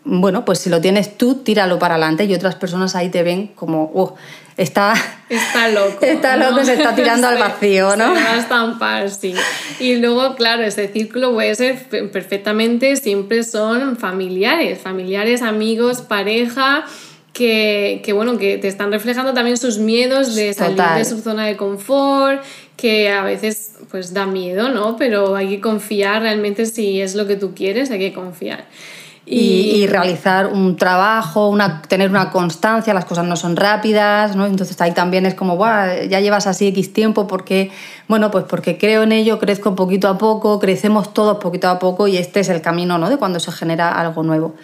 bueno, 0.06 0.44
pues 0.44 0.60
si 0.60 0.70
lo 0.70 0.80
tienes 0.80 1.18
tú, 1.18 1.36
tíralo 1.42 1.78
para 1.78 1.96
adelante 1.96 2.24
y 2.24 2.34
otras 2.34 2.54
personas 2.54 2.94
ahí 2.94 3.08
te 3.08 3.24
ven 3.24 3.48
como, 3.48 3.90
uh, 3.92 4.14
está, 4.56 4.94
está 5.28 5.68
loco. 5.68 5.98
Está 6.00 6.36
loco, 6.36 6.64
se 6.64 6.74
está 6.74 6.94
tirando 6.94 7.26
al 7.26 7.38
vacío, 7.40 7.96
¿no? 7.96 8.14
Se 8.14 8.22
va 8.22 8.32
a 8.32 8.38
estampar, 8.38 9.10
sí. 9.10 9.34
Y 9.80 9.96
luego, 9.96 10.36
claro, 10.36 10.62
ese 10.62 10.88
círculo 10.88 11.32
puede 11.34 11.54
ser 11.56 11.88
perfectamente, 12.12 12.96
siempre 12.96 13.42
son 13.42 13.96
familiares, 13.96 14.80
familiares, 14.80 15.42
amigos, 15.42 16.02
pareja. 16.02 16.84
Que, 17.36 18.00
que, 18.02 18.14
bueno, 18.14 18.38
que 18.38 18.56
te 18.56 18.66
están 18.66 18.90
reflejando 18.90 19.34
también 19.34 19.58
sus 19.58 19.78
miedos 19.78 20.34
de 20.34 20.54
salir 20.54 20.82
de 20.96 21.04
su 21.04 21.20
zona 21.20 21.44
de 21.44 21.54
confort, 21.54 22.42
que 22.78 23.10
a 23.10 23.22
veces 23.24 23.72
pues 23.90 24.14
da 24.14 24.24
miedo, 24.24 24.70
¿no? 24.70 24.96
Pero 24.96 25.36
hay 25.36 25.48
que 25.48 25.60
confiar 25.60 26.22
realmente 26.22 26.64
si 26.64 27.02
es 27.02 27.14
lo 27.14 27.26
que 27.26 27.36
tú 27.36 27.54
quieres, 27.54 27.90
hay 27.90 27.98
que 27.98 28.14
confiar. 28.14 28.64
Y, 29.28 29.84
realizar 29.88 30.46
un 30.46 30.76
trabajo, 30.76 31.48
una, 31.48 31.82
tener 31.82 32.10
una 32.10 32.30
constancia, 32.30 32.94
las 32.94 33.06
cosas 33.06 33.24
no 33.26 33.34
son 33.34 33.56
rápidas, 33.56 34.36
¿no? 34.36 34.46
Entonces 34.46 34.80
ahí 34.80 34.92
también 34.92 35.26
es 35.26 35.34
como, 35.34 35.58
ya 35.58 36.20
llevas 36.20 36.46
así 36.46 36.68
X 36.68 36.92
tiempo 36.92 37.26
porque, 37.26 37.72
bueno, 38.06 38.30
pues 38.30 38.44
porque 38.44 38.78
creo 38.78 39.02
en 39.02 39.10
ello, 39.10 39.40
crezco 39.40 39.74
poquito 39.74 40.06
a 40.06 40.16
poco, 40.16 40.60
crecemos 40.60 41.12
todos 41.12 41.38
poquito 41.38 41.68
a 41.68 41.80
poco 41.80 42.06
y 42.06 42.16
este 42.18 42.38
es 42.38 42.48
el 42.50 42.62
camino, 42.62 42.98
¿no? 42.98 43.10
De 43.10 43.16
cuando 43.16 43.40
se 43.40 43.50
genera 43.50 43.90
algo 43.90 44.22
nuevo. 44.22 44.54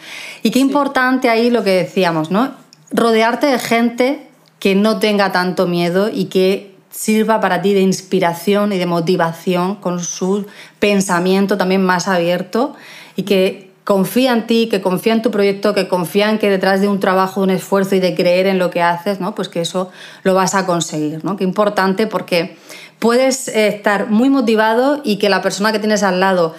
Y 0.44 0.52
qué 0.52 0.60
importante 0.60 1.28
ahí 1.28 1.50
lo 1.50 1.64
que 1.64 1.70
decíamos, 1.70 2.30
¿no? 2.30 2.61
Rodearte 2.92 3.46
de 3.46 3.58
gente 3.58 4.28
que 4.58 4.74
no 4.74 4.98
tenga 4.98 5.32
tanto 5.32 5.66
miedo 5.66 6.08
y 6.12 6.26
que 6.26 6.72
sirva 6.90 7.40
para 7.40 7.62
ti 7.62 7.74
de 7.74 7.80
inspiración 7.80 8.72
y 8.72 8.78
de 8.78 8.86
motivación 8.86 9.76
con 9.76 10.04
su 10.04 10.46
pensamiento 10.78 11.56
también 11.56 11.82
más 11.82 12.06
abierto 12.06 12.74
y 13.16 13.22
que 13.22 13.72
confía 13.84 14.32
en 14.32 14.46
ti, 14.46 14.68
que 14.68 14.80
confía 14.80 15.14
en 15.14 15.22
tu 15.22 15.30
proyecto, 15.30 15.74
que 15.74 15.88
confía 15.88 16.30
en 16.30 16.38
que 16.38 16.50
detrás 16.50 16.80
de 16.80 16.88
un 16.88 17.00
trabajo, 17.00 17.40
un 17.40 17.50
esfuerzo 17.50 17.96
y 17.96 18.00
de 18.00 18.14
creer 18.14 18.46
en 18.46 18.58
lo 18.58 18.70
que 18.70 18.82
haces, 18.82 19.20
¿no? 19.20 19.34
pues 19.34 19.48
que 19.48 19.60
eso 19.60 19.90
lo 20.22 20.34
vas 20.34 20.54
a 20.54 20.66
conseguir. 20.66 21.24
¿no? 21.24 21.36
Qué 21.36 21.44
importante 21.44 22.06
porque 22.06 22.56
puedes 22.98 23.48
estar 23.48 24.10
muy 24.10 24.30
motivado 24.30 25.00
y 25.02 25.16
que 25.16 25.28
la 25.28 25.42
persona 25.42 25.72
que 25.72 25.80
tienes 25.80 26.04
al 26.04 26.20
lado 26.20 26.54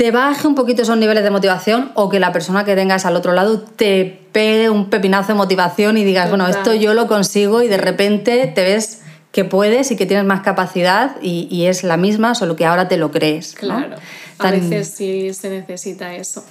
te 0.00 0.12
baje 0.12 0.48
un 0.48 0.54
poquito 0.54 0.80
esos 0.80 0.96
niveles 0.96 1.22
de 1.22 1.30
motivación 1.30 1.92
o 1.92 2.08
que 2.08 2.20
la 2.20 2.32
persona 2.32 2.64
que 2.64 2.74
tengas 2.74 3.04
al 3.04 3.16
otro 3.16 3.34
lado 3.34 3.60
te 3.60 4.18
pegue 4.32 4.70
un 4.70 4.88
pepinazo 4.88 5.28
de 5.28 5.34
motivación 5.34 5.98
y 5.98 6.04
digas, 6.04 6.30
bueno, 6.30 6.48
esto 6.48 6.72
yo 6.72 6.94
lo 6.94 7.06
consigo 7.06 7.60
y 7.60 7.68
de 7.68 7.76
repente 7.76 8.46
te 8.46 8.62
ves 8.62 9.02
que 9.30 9.44
puedes 9.44 9.90
y 9.90 9.96
que 9.96 10.06
tienes 10.06 10.24
más 10.24 10.40
capacidad 10.40 11.16
y, 11.20 11.66
es 11.66 11.84
la 11.84 11.98
misma, 11.98 12.34
solo 12.34 12.56
que 12.56 12.64
ahora 12.64 12.88
te 12.88 12.96
lo 12.96 13.10
crees. 13.10 13.52
Claro, 13.52 13.96
a 14.38 14.50
veces 14.50 14.88
sí 14.88 15.34
se 15.34 15.50
necesita 15.50 16.14
eso 16.14 16.46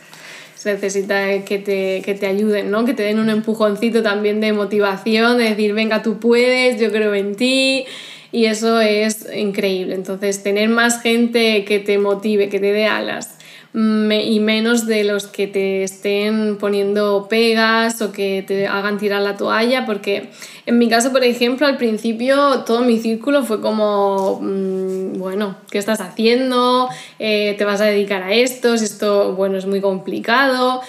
se 0.54 0.74
necesita 0.74 1.44
que 1.46 1.58
te, 1.58 2.02
que 2.04 2.14
te 2.16 2.28
ayuden, 2.28 2.70
¿no? 2.70 2.84
Que 2.84 2.94
te 2.94 3.02
den 3.02 3.18
un 3.18 3.30
empujoncito 3.30 4.04
también 4.04 4.42
de 4.42 4.52
motivación, 4.52 5.38
de 5.38 5.46
decir, 5.46 5.74
venga, 5.74 6.04
tú 6.04 6.20
puedes, 6.20 6.80
yo 6.80 6.92
creo 6.92 7.16
en 7.16 7.36
ti. 7.36 7.86
Y 8.32 8.46
eso 8.46 8.80
es 8.82 9.26
increíble. 9.34 9.96
Entonces, 9.96 10.44
tener 10.44 10.68
más 10.70 11.02
gente 11.02 11.64
que 11.64 11.80
te 11.80 11.98
motive, 11.98 12.50
que 12.50 12.60
te 12.60 12.74
dé 12.74 12.88
alas, 12.88 13.39
y 13.74 14.40
menos 14.40 14.88
de 14.88 15.04
los 15.04 15.28
que 15.28 15.46
te 15.46 15.84
estén 15.84 16.58
poniendo 16.58 17.28
pegas 17.30 18.02
o 18.02 18.12
que 18.12 18.44
te 18.46 18.68
hagan 18.68 18.98
tirar 18.98 19.22
la 19.22 19.38
toalla, 19.38 19.86
porque 19.86 20.30
en 20.66 20.78
mi 20.78 20.90
caso, 20.90 21.12
por 21.12 21.24
ejemplo, 21.24 21.68
al 21.68 21.78
principio 21.78 22.64
todo 22.66 22.82
mi 22.82 23.00
círculo 23.00 23.44
fue 23.44 23.62
como, 23.62 24.40
mm, 24.42 25.20
bueno, 25.20 25.58
¿qué 25.70 25.78
estás 25.78 26.02
haciendo? 26.02 26.90
Eh, 27.20 27.56
¿Te 27.58 27.66
vas 27.66 27.82
a 27.82 27.86
dedicar 27.86 28.24
a 28.24 28.34
esto? 28.34 28.74
Esto, 28.74 29.36
bueno, 29.36 29.58
es 29.58 29.66
muy 29.66 29.82
complicado. 29.82 30.82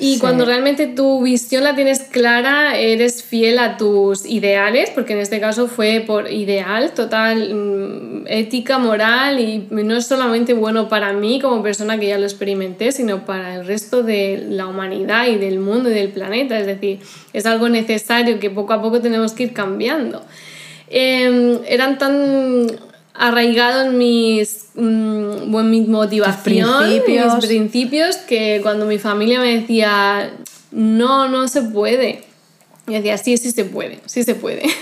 Y 0.00 0.20
cuando 0.20 0.44
realmente 0.44 0.86
tu 0.86 1.22
visión 1.22 1.64
la 1.64 1.74
tienes 1.74 2.02
clara, 2.02 2.78
eres 2.78 3.24
fiel 3.24 3.58
a 3.58 3.76
tus 3.76 4.24
ideales, 4.24 4.90
porque 4.90 5.14
en 5.14 5.18
este 5.18 5.40
caso 5.40 5.66
fue 5.66 6.04
por 6.06 6.30
ideal, 6.30 6.92
total, 6.92 7.52
mm, 7.52 8.26
ética, 8.28 8.78
moral, 8.78 9.40
y 9.40 9.66
no 9.70 9.96
es 9.96 10.06
solamente 10.06 10.52
bueno 10.52 10.88
para 10.88 11.12
mí 11.12 11.40
como 11.40 11.64
persona 11.64 11.98
que 11.98 12.06
ya 12.06 12.18
lo 12.18 12.26
experimenté, 12.26 12.92
sino 12.92 13.26
para 13.26 13.56
el 13.56 13.66
resto 13.66 14.04
de 14.04 14.46
la 14.48 14.68
humanidad 14.68 15.26
y 15.26 15.34
del 15.34 15.58
mundo 15.58 15.90
y 15.90 15.94
del 15.94 16.10
planeta. 16.10 16.56
Es 16.60 16.66
decir, 16.66 17.00
es 17.32 17.44
algo 17.44 17.68
necesario 17.68 18.38
que 18.38 18.50
poco 18.50 18.74
a 18.74 18.80
poco 18.80 19.00
tenemos 19.00 19.32
que 19.32 19.42
ir 19.42 19.52
cambiando. 19.52 20.22
Em, 20.90 21.58
eran 21.66 21.98
tan 21.98 22.68
arraigado 23.18 23.82
en 23.82 23.98
mis, 23.98 24.66
mm, 24.74 25.68
mi 25.68 25.80
motivación, 25.82 26.84
principios. 26.84 27.34
mis 27.34 27.46
principios, 27.46 28.16
que 28.16 28.60
cuando 28.62 28.86
mi 28.86 28.98
familia 28.98 29.40
me 29.40 29.60
decía, 29.60 30.30
no, 30.70 31.28
no 31.28 31.48
se 31.48 31.62
puede. 31.62 32.22
Y 32.86 32.94
decía, 32.94 33.18
sí, 33.18 33.36
sí 33.36 33.50
se 33.50 33.64
puede, 33.66 33.98
sí 34.06 34.22
se 34.22 34.34
puede. 34.34 34.62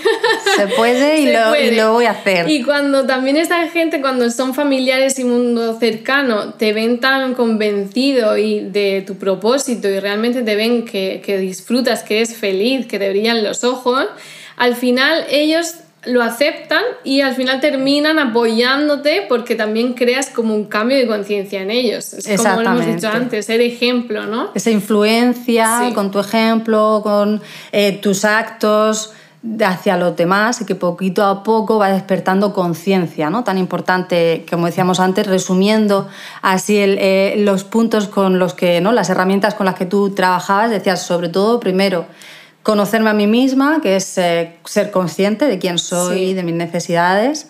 Se 0.55 0.67
puede, 0.67 1.19
y, 1.19 1.31
lo, 1.31 1.55
y, 1.55 1.75
lo, 1.75 1.93
voy 1.93 2.05
a 2.05 2.11
hacer. 2.11 2.49
Y 2.49 2.63
cuando 2.63 3.05
también 3.05 3.37
esta 3.37 3.67
gente, 3.67 4.01
cuando 4.01 4.31
son 4.31 4.55
familiares 4.55 5.19
y 5.19 5.23
mundo 5.23 5.77
cercano, 5.77 6.53
te 6.53 6.73
ven 6.73 6.99
tan 6.99 7.35
convencido 7.35 8.37
y 8.37 8.61
de 8.61 9.03
tu 9.05 9.17
propósito 9.17 9.87
y 9.87 9.99
realmente 9.99 10.41
te 10.41 10.55
ven 10.55 10.83
que, 10.83 11.21
que 11.23 11.37
disfrutas, 11.37 12.01
que 12.01 12.17
eres 12.17 12.35
feliz, 12.35 12.87
que 12.87 12.97
te 12.97 13.07
brillan 13.09 13.43
los 13.43 13.63
ojos, 13.63 14.07
al 14.55 14.75
final 14.75 15.25
ellos 15.29 15.75
lo 16.07 16.23
aceptan 16.23 16.83
y 17.03 17.21
al 17.21 17.35
final 17.35 17.59
terminan 17.59 18.19
apoyándote 18.19 19.25
porque 19.27 19.55
también 19.55 19.93
creas 19.93 20.29
como 20.29 20.55
un 20.55 20.65
cambio 20.65 20.97
de 20.97 21.07
conciencia 21.07 21.61
en 21.61 21.71
ellos. 21.71 22.13
Es 22.13 22.41
como 22.41 22.61
hemos 22.61 22.85
dicho 22.85 23.09
antes, 23.09 23.45
ser 23.45 23.61
ejemplo, 23.61 24.25
¿no? 24.25 24.51
Esa 24.55 24.71
influencia 24.71 25.91
con 25.93 26.11
tu 26.11 26.19
ejemplo, 26.19 27.01
con 27.03 27.41
eh, 27.71 27.99
tus 28.01 28.25
actos 28.25 29.13
hacia 29.63 29.97
los 29.97 30.15
demás 30.15 30.61
y 30.61 30.65
que 30.65 30.75
poquito 30.75 31.23
a 31.23 31.43
poco 31.43 31.77
va 31.77 31.89
despertando 31.89 32.53
conciencia, 32.53 33.29
¿no? 33.29 33.43
Tan 33.43 33.57
importante, 33.57 34.45
como 34.49 34.65
decíamos 34.65 34.99
antes, 34.99 35.27
resumiendo 35.27 36.07
así 36.41 36.77
eh, 36.77 37.35
los 37.37 37.63
puntos 37.63 38.07
con 38.07 38.39
los 38.39 38.53
que, 38.53 38.81
¿no? 38.81 38.91
Las 38.91 39.09
herramientas 39.09 39.53
con 39.53 39.65
las 39.65 39.75
que 39.75 39.85
tú 39.85 40.09
trabajabas, 40.11 40.71
decías 40.71 41.05
sobre 41.05 41.29
todo, 41.29 41.59
primero, 41.59 42.05
conocerme 42.67 43.09
a 43.09 43.13
mí 43.13 43.27
misma, 43.27 43.79
que 43.81 43.95
es 43.95 44.17
eh, 44.17 44.57
ser 44.65 44.91
consciente 44.91 45.47
de 45.47 45.57
quién 45.57 45.79
soy, 45.79 46.33
de 46.33 46.43
mis 46.43 46.53
necesidades. 46.53 47.47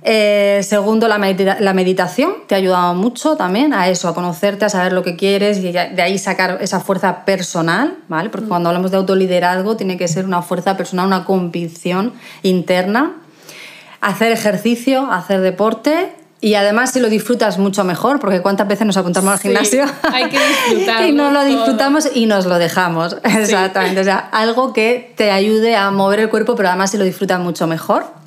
Eh, 0.00 0.60
segundo, 0.62 1.06
la, 1.06 1.18
la, 1.18 1.74
meditación 1.74 2.32
te 2.46 2.54
ha 2.54 2.58
ayudado 2.58 2.94
mucho 2.94 3.36
también 3.36 3.74
a 3.74 3.90
eso, 3.90 4.08
a 4.08 4.14
conocerte, 4.14 4.64
a 4.64 4.70
saber 4.70 4.94
lo 4.94 5.02
que 5.02 5.16
quieres 5.16 5.58
y 5.58 5.70
de 5.70 6.00
ahí 6.00 6.16
sacar 6.16 6.60
esa 6.62 6.80
fuerza 6.80 7.26
personal, 7.26 7.98
¿vale? 8.08 8.30
Porque 8.30 8.46
mm. 8.46 8.48
cuando 8.48 8.70
hablamos 8.70 8.90
de 8.90 8.96
autoliderazgo 8.96 9.76
tiene 9.76 9.98
que 9.98 10.08
ser 10.08 10.24
una 10.24 10.40
fuerza 10.40 10.78
personal, 10.78 11.08
una 11.08 11.26
convicción 11.26 12.14
interna. 12.42 13.16
Hacer 14.00 14.32
ejercicio, 14.32 15.12
hacer 15.12 15.42
deporte 15.42 16.10
y 16.40 16.54
además 16.54 16.92
si 16.92 17.00
lo 17.00 17.08
disfrutas 17.08 17.58
mucho 17.58 17.82
mejor, 17.82 18.20
porque 18.20 18.40
cuántas 18.40 18.68
veces 18.68 18.86
nos 18.86 18.96
apuntamos 18.96 19.32
al 19.32 19.40
gimnasio 19.40 19.84
hay 20.12 20.28
que 20.28 20.38
disfrutarlo 20.68 21.08
y 21.08 21.12
no 21.12 21.30
lo 21.32 21.44
disfrutamos 21.44 22.08
y 22.14 22.26
nos 22.26 22.46
lo 22.46 22.58
dejamos. 22.58 23.16
Exactamente. 23.24 24.00
O 24.00 24.04
sea, 24.04 24.18
algo 24.18 24.72
que 24.72 25.12
te 25.16 25.32
ayude 25.32 25.74
a 25.74 25.90
mover 25.90 26.20
el 26.20 26.28
cuerpo, 26.28 26.54
pero 26.54 26.68
además 26.68 26.92
si 26.92 26.98
lo 26.98 27.04
disfrutas 27.04 27.40
mucho 27.40 27.66
mejor. 27.66 28.18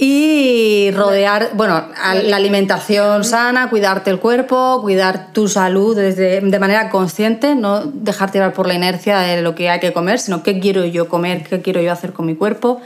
Y 0.00 0.92
rodear, 0.92 1.50
bueno, 1.54 1.88
la 2.22 2.36
alimentación 2.36 3.24
sana, 3.24 3.68
cuidarte 3.68 4.10
el 4.10 4.20
cuerpo, 4.20 4.78
cuidar 4.80 5.32
tu 5.32 5.48
salud 5.48 5.96
desde, 5.96 6.40
de 6.40 6.58
manera 6.60 6.88
consciente, 6.88 7.56
no 7.56 7.80
dejarte 7.84 8.38
llevar 8.38 8.52
por 8.52 8.68
la 8.68 8.74
inercia 8.74 9.18
de 9.18 9.42
lo 9.42 9.56
que 9.56 9.68
hay 9.68 9.80
que 9.80 9.92
comer, 9.92 10.20
sino 10.20 10.44
qué 10.44 10.60
quiero 10.60 10.84
yo 10.84 11.08
comer, 11.08 11.42
qué 11.42 11.62
quiero 11.62 11.80
yo 11.80 11.90
hacer 11.90 12.12
con 12.12 12.26
mi 12.26 12.36
cuerpo. 12.36 12.80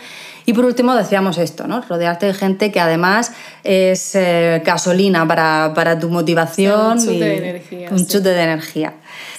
Y 0.46 0.52
por 0.52 0.64
último 0.64 0.94
decíamos 0.94 1.38
esto, 1.38 1.66
¿no? 1.66 1.82
rodearte 1.82 2.26
de 2.26 2.34
gente 2.34 2.72
que 2.72 2.80
además 2.80 3.32
es 3.64 4.14
eh, 4.14 4.62
gasolina 4.64 5.26
para, 5.26 5.72
para, 5.74 5.98
tu 5.98 6.08
motivación. 6.08 6.98
un 6.98 6.98
chute 6.98 7.18
de 7.18 7.36
energía. 7.36 7.88
Un 7.90 8.06
chute 8.06 8.28
de 8.28 8.42
energía. 8.42 8.94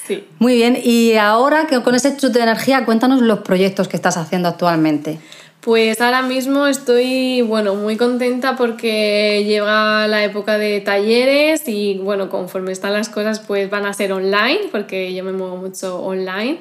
Sí. 0.08 0.26
Muy 0.40 0.56
bien, 0.56 0.78
y 0.82 1.16
ahora 1.16 1.68
que 1.68 1.82
con 1.82 1.96
ese 1.96 2.18
chute 2.18 2.40
de 2.40 2.44
energía, 2.44 2.86
cuéntanos 2.86 3.22
los 3.22 3.40
proyectos 3.40 3.88
que 3.88 3.96
estás 3.96 4.18
haciendo 4.18 4.50
actualmente. 4.50 5.20
Pues 5.64 6.02
ahora 6.02 6.22
mismo 6.22 6.68
estoy, 6.68 7.42
bueno, 7.42 7.76
muy 7.76 7.96
contenta 7.96 8.58
porque 8.58 9.46
llega 9.46 10.06
la 10.10 10.22
época 10.26 10.58
de 10.58 10.82
talleres 10.82 11.70
y, 11.70 12.00
bueno, 12.00 12.30
conforme 12.30 12.74
están 12.74 12.92
las 12.92 13.08
cosas, 13.08 13.40
pues 13.40 13.70
van 13.70 13.86
a 13.86 13.94
ser 13.94 14.12
online, 14.12 14.60
porque 14.74 15.14
yo 15.14 15.24
me 15.24 15.32
muevo 15.32 15.56
mucho 15.56 16.02
online. 16.02 16.60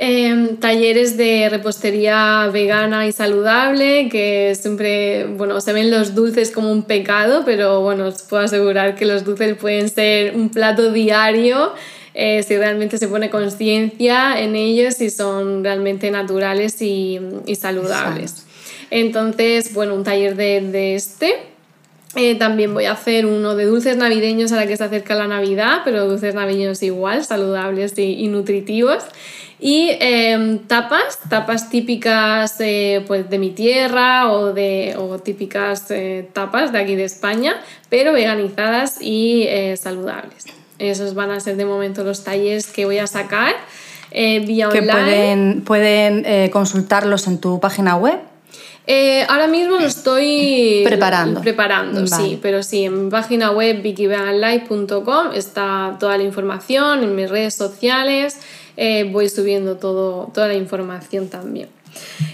Em, 0.00 0.58
talleres 0.58 1.16
de 1.16 1.48
repostería 1.48 2.48
vegana 2.52 3.08
y 3.08 3.10
saludable, 3.10 4.08
que 4.08 4.54
siempre, 4.54 5.24
bueno, 5.24 5.60
se 5.60 5.72
ven 5.72 5.90
los 5.90 6.14
dulces 6.14 6.52
como 6.52 6.70
un 6.70 6.84
pecado, 6.84 7.42
pero 7.44 7.80
bueno, 7.80 8.06
os 8.06 8.22
puedo 8.22 8.44
asegurar 8.44 8.94
que 8.94 9.04
los 9.04 9.24
dulces 9.24 9.56
pueden 9.56 9.88
ser 9.88 10.36
un 10.36 10.50
plato 10.50 10.92
diario 10.92 11.72
eh, 12.14 12.44
si 12.44 12.56
realmente 12.56 12.96
se 12.98 13.08
pone 13.08 13.28
conciencia 13.28 14.40
en 14.40 14.54
ellos 14.54 15.00
y 15.00 15.10
son 15.10 15.64
realmente 15.64 16.12
naturales 16.12 16.80
y, 16.80 17.18
y 17.44 17.56
saludables. 17.56 18.46
Entonces, 18.90 19.74
bueno, 19.74 19.96
un 19.96 20.04
taller 20.04 20.36
de, 20.36 20.60
de 20.60 20.94
este. 20.94 21.57
Eh, 22.14 22.36
también 22.36 22.72
voy 22.72 22.86
a 22.86 22.92
hacer 22.92 23.26
uno 23.26 23.54
de 23.54 23.66
dulces 23.66 23.96
navideños 23.96 24.50
a 24.52 24.56
la 24.56 24.66
que 24.66 24.76
se 24.76 24.84
acerca 24.84 25.14
la 25.14 25.26
Navidad, 25.26 25.82
pero 25.84 26.06
dulces 26.06 26.34
navideños 26.34 26.82
igual, 26.82 27.24
saludables 27.24 27.98
y, 27.98 28.26
nutritivos. 28.28 29.04
Y 29.60 29.90
em, 30.00 30.58
tapas, 30.60 31.18
tapas 31.28 31.68
típicas 31.68 32.56
pues 33.06 33.28
de 33.28 33.38
mi 33.38 33.50
tierra 33.50 34.30
o, 34.32 34.52
de, 34.52 34.94
o 34.96 35.18
típicas 35.18 35.90
eh, 35.90 36.28
tapas 36.32 36.72
de 36.72 36.78
aquí 36.78 36.94
de 36.94 37.04
España, 37.04 37.56
pero 37.88 38.12
veganizadas 38.12 39.02
y 39.02 39.46
saludables. 39.76 40.46
Esos 40.78 41.14
van 41.14 41.30
a 41.32 41.40
ser 41.40 41.56
de 41.56 41.64
momento 41.64 42.04
los 42.04 42.24
talleres 42.24 42.68
que 42.68 42.84
voy 42.84 42.98
a 42.98 43.06
sacar 43.06 43.54
eh, 44.10 44.40
vía 44.40 44.68
que 44.70 44.82
Pueden, 44.82 45.62
pueden 45.62 46.24
eh, 46.24 46.50
consultarlos 46.50 47.26
en 47.26 47.38
tu 47.38 47.60
página 47.60 47.96
web. 47.96 48.18
Eh, 48.90 49.24
ahora 49.28 49.46
mismo 49.46 49.76
lo 49.76 49.86
estoy 49.86 50.80
preparando. 50.84 51.42
Preparando, 51.42 52.06
sí, 52.06 52.38
pero 52.40 52.62
sí, 52.62 52.84
en 52.84 53.04
mi 53.04 53.10
página 53.10 53.50
web 53.50 53.82
vickyveganlife.com 53.82 55.32
está 55.34 55.96
toda 56.00 56.16
la 56.16 56.24
información, 56.24 57.04
en 57.04 57.14
mis 57.14 57.28
redes 57.28 57.54
sociales 57.54 58.38
voy 59.10 59.28
subiendo 59.28 59.76
todo, 59.76 60.30
toda 60.32 60.48
la 60.48 60.54
información 60.54 61.28
también. 61.28 61.68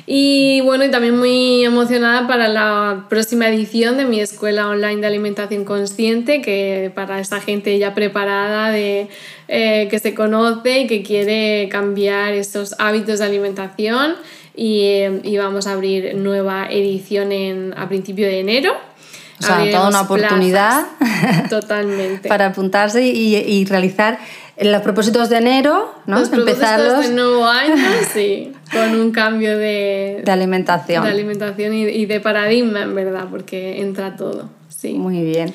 Y 0.06 0.60
bueno, 0.60 0.84
y 0.84 0.90
también 0.90 1.18
muy 1.18 1.64
emocionada 1.64 2.26
para 2.26 2.48
la 2.48 3.06
próxima 3.08 3.48
edición 3.48 3.96
de 3.96 4.04
mi 4.04 4.20
escuela 4.20 4.68
online 4.68 5.00
de 5.00 5.06
alimentación 5.06 5.64
consciente, 5.64 6.42
que 6.42 6.92
para 6.94 7.20
esa 7.20 7.40
gente 7.40 7.78
ya 7.78 7.94
preparada 7.94 8.70
de 8.70 9.08
eh, 9.48 9.88
que 9.90 9.98
se 9.98 10.14
conoce 10.14 10.80
y 10.80 10.86
que 10.86 11.02
quiere 11.02 11.68
cambiar 11.70 12.34
esos 12.34 12.74
hábitos 12.78 13.20
de 13.20 13.24
alimentación. 13.24 14.14
Y, 14.56 15.02
y 15.22 15.36
vamos 15.36 15.66
a 15.66 15.72
abrir 15.72 16.14
nueva 16.14 16.68
edición 16.70 17.32
en, 17.32 17.74
a 17.76 17.88
principio 17.88 18.26
de 18.26 18.40
enero. 18.40 18.72
O 19.40 19.42
sea, 19.42 19.68
toda 19.70 19.88
una 19.88 20.02
oportunidad 20.02 20.86
totalmente 21.50 22.28
para 22.28 22.46
apuntarse 22.46 23.04
y, 23.04 23.34
y 23.34 23.64
realizar 23.64 24.18
los 24.60 24.82
propósitos 24.82 25.28
de 25.28 25.38
enero, 25.38 25.92
¿no? 26.06 26.20
Los 26.20 26.28
propósitos 26.28 27.08
de 27.08 27.14
nuevo 27.14 27.46
año, 27.46 27.74
sí, 28.12 28.52
con 28.72 28.94
un 28.98 29.10
cambio 29.10 29.58
de, 29.58 30.22
de 30.24 30.32
alimentación. 30.32 31.02
De 31.04 31.10
alimentación 31.10 31.74
y, 31.74 31.84
y 31.84 32.06
de 32.06 32.20
paradigma, 32.20 32.82
en 32.82 32.94
verdad, 32.94 33.26
porque 33.30 33.80
entra 33.80 34.16
todo, 34.16 34.48
sí. 34.68 34.94
Muy 34.94 35.22
bien. 35.22 35.52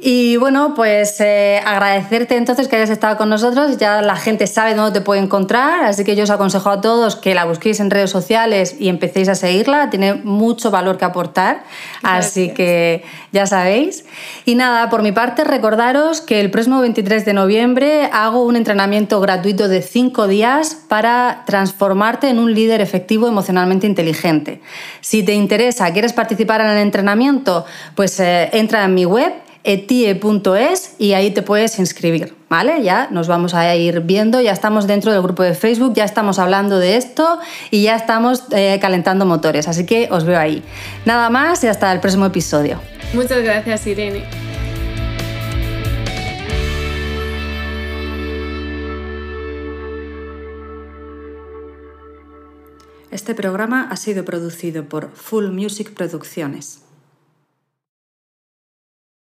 Y 0.00 0.36
bueno, 0.36 0.74
pues 0.76 1.20
eh, 1.20 1.60
agradecerte 1.64 2.36
entonces 2.36 2.68
que 2.68 2.76
hayas 2.76 2.90
estado 2.90 3.16
con 3.16 3.28
nosotros. 3.28 3.78
Ya 3.78 4.00
la 4.00 4.14
gente 4.14 4.46
sabe 4.46 4.74
dónde 4.74 5.00
te 5.00 5.04
puede 5.04 5.20
encontrar, 5.20 5.84
así 5.84 6.04
que 6.04 6.14
yo 6.14 6.22
os 6.22 6.30
aconsejo 6.30 6.70
a 6.70 6.80
todos 6.80 7.16
que 7.16 7.34
la 7.34 7.44
busquéis 7.44 7.80
en 7.80 7.90
redes 7.90 8.10
sociales 8.10 8.76
y 8.78 8.90
empecéis 8.90 9.28
a 9.28 9.34
seguirla. 9.34 9.90
Tiene 9.90 10.14
mucho 10.14 10.70
valor 10.70 10.98
que 10.98 11.04
aportar, 11.04 11.64
así 12.04 12.50
que 12.50 13.02
ya 13.32 13.46
sabéis. 13.46 14.04
Y 14.44 14.54
nada, 14.54 14.88
por 14.88 15.02
mi 15.02 15.10
parte, 15.10 15.42
recordaros 15.42 16.20
que 16.20 16.40
el 16.40 16.52
próximo 16.52 16.80
23 16.80 17.24
de 17.24 17.32
noviembre 17.32 18.08
hago 18.12 18.44
un 18.44 18.54
entrenamiento 18.54 19.20
gratuito 19.20 19.66
de 19.66 19.82
5 19.82 20.28
días 20.28 20.76
para 20.86 21.42
transformarte 21.44 22.28
en 22.28 22.38
un 22.38 22.54
líder 22.54 22.80
efectivo 22.80 23.26
emocionalmente 23.26 23.88
inteligente. 23.88 24.60
Si 25.00 25.24
te 25.24 25.34
interesa, 25.34 25.92
quieres 25.92 26.12
participar 26.12 26.60
en 26.60 26.68
el 26.68 26.78
entrenamiento, 26.78 27.64
pues 27.96 28.20
eh, 28.20 28.48
entra 28.52 28.84
en 28.84 28.94
mi 28.94 29.04
web 29.04 29.47
etie.es 29.68 30.94
y 30.98 31.12
ahí 31.12 31.30
te 31.30 31.42
puedes 31.42 31.78
inscribir, 31.78 32.34
¿vale? 32.48 32.82
Ya 32.82 33.08
nos 33.10 33.28
vamos 33.28 33.52
a 33.52 33.76
ir 33.76 34.00
viendo, 34.00 34.40
ya 34.40 34.52
estamos 34.52 34.86
dentro 34.86 35.12
del 35.12 35.20
grupo 35.20 35.42
de 35.42 35.52
Facebook, 35.52 35.92
ya 35.94 36.04
estamos 36.04 36.38
hablando 36.38 36.78
de 36.78 36.96
esto 36.96 37.38
y 37.70 37.82
ya 37.82 37.94
estamos 37.94 38.44
eh, 38.52 38.78
calentando 38.80 39.26
motores, 39.26 39.68
así 39.68 39.84
que 39.84 40.08
os 40.10 40.24
veo 40.24 40.38
ahí. 40.38 40.62
Nada 41.04 41.28
más 41.28 41.62
y 41.64 41.66
hasta 41.66 41.92
el 41.92 42.00
próximo 42.00 42.24
episodio. 42.24 42.80
Muchas 43.12 43.42
gracias, 43.42 43.86
Irene. 43.86 44.24
Este 53.10 53.34
programa 53.34 53.88
ha 53.90 53.96
sido 53.96 54.24
producido 54.24 54.84
por 54.84 55.10
Full 55.10 55.48
Music 55.50 55.92
Producciones. 55.92 56.87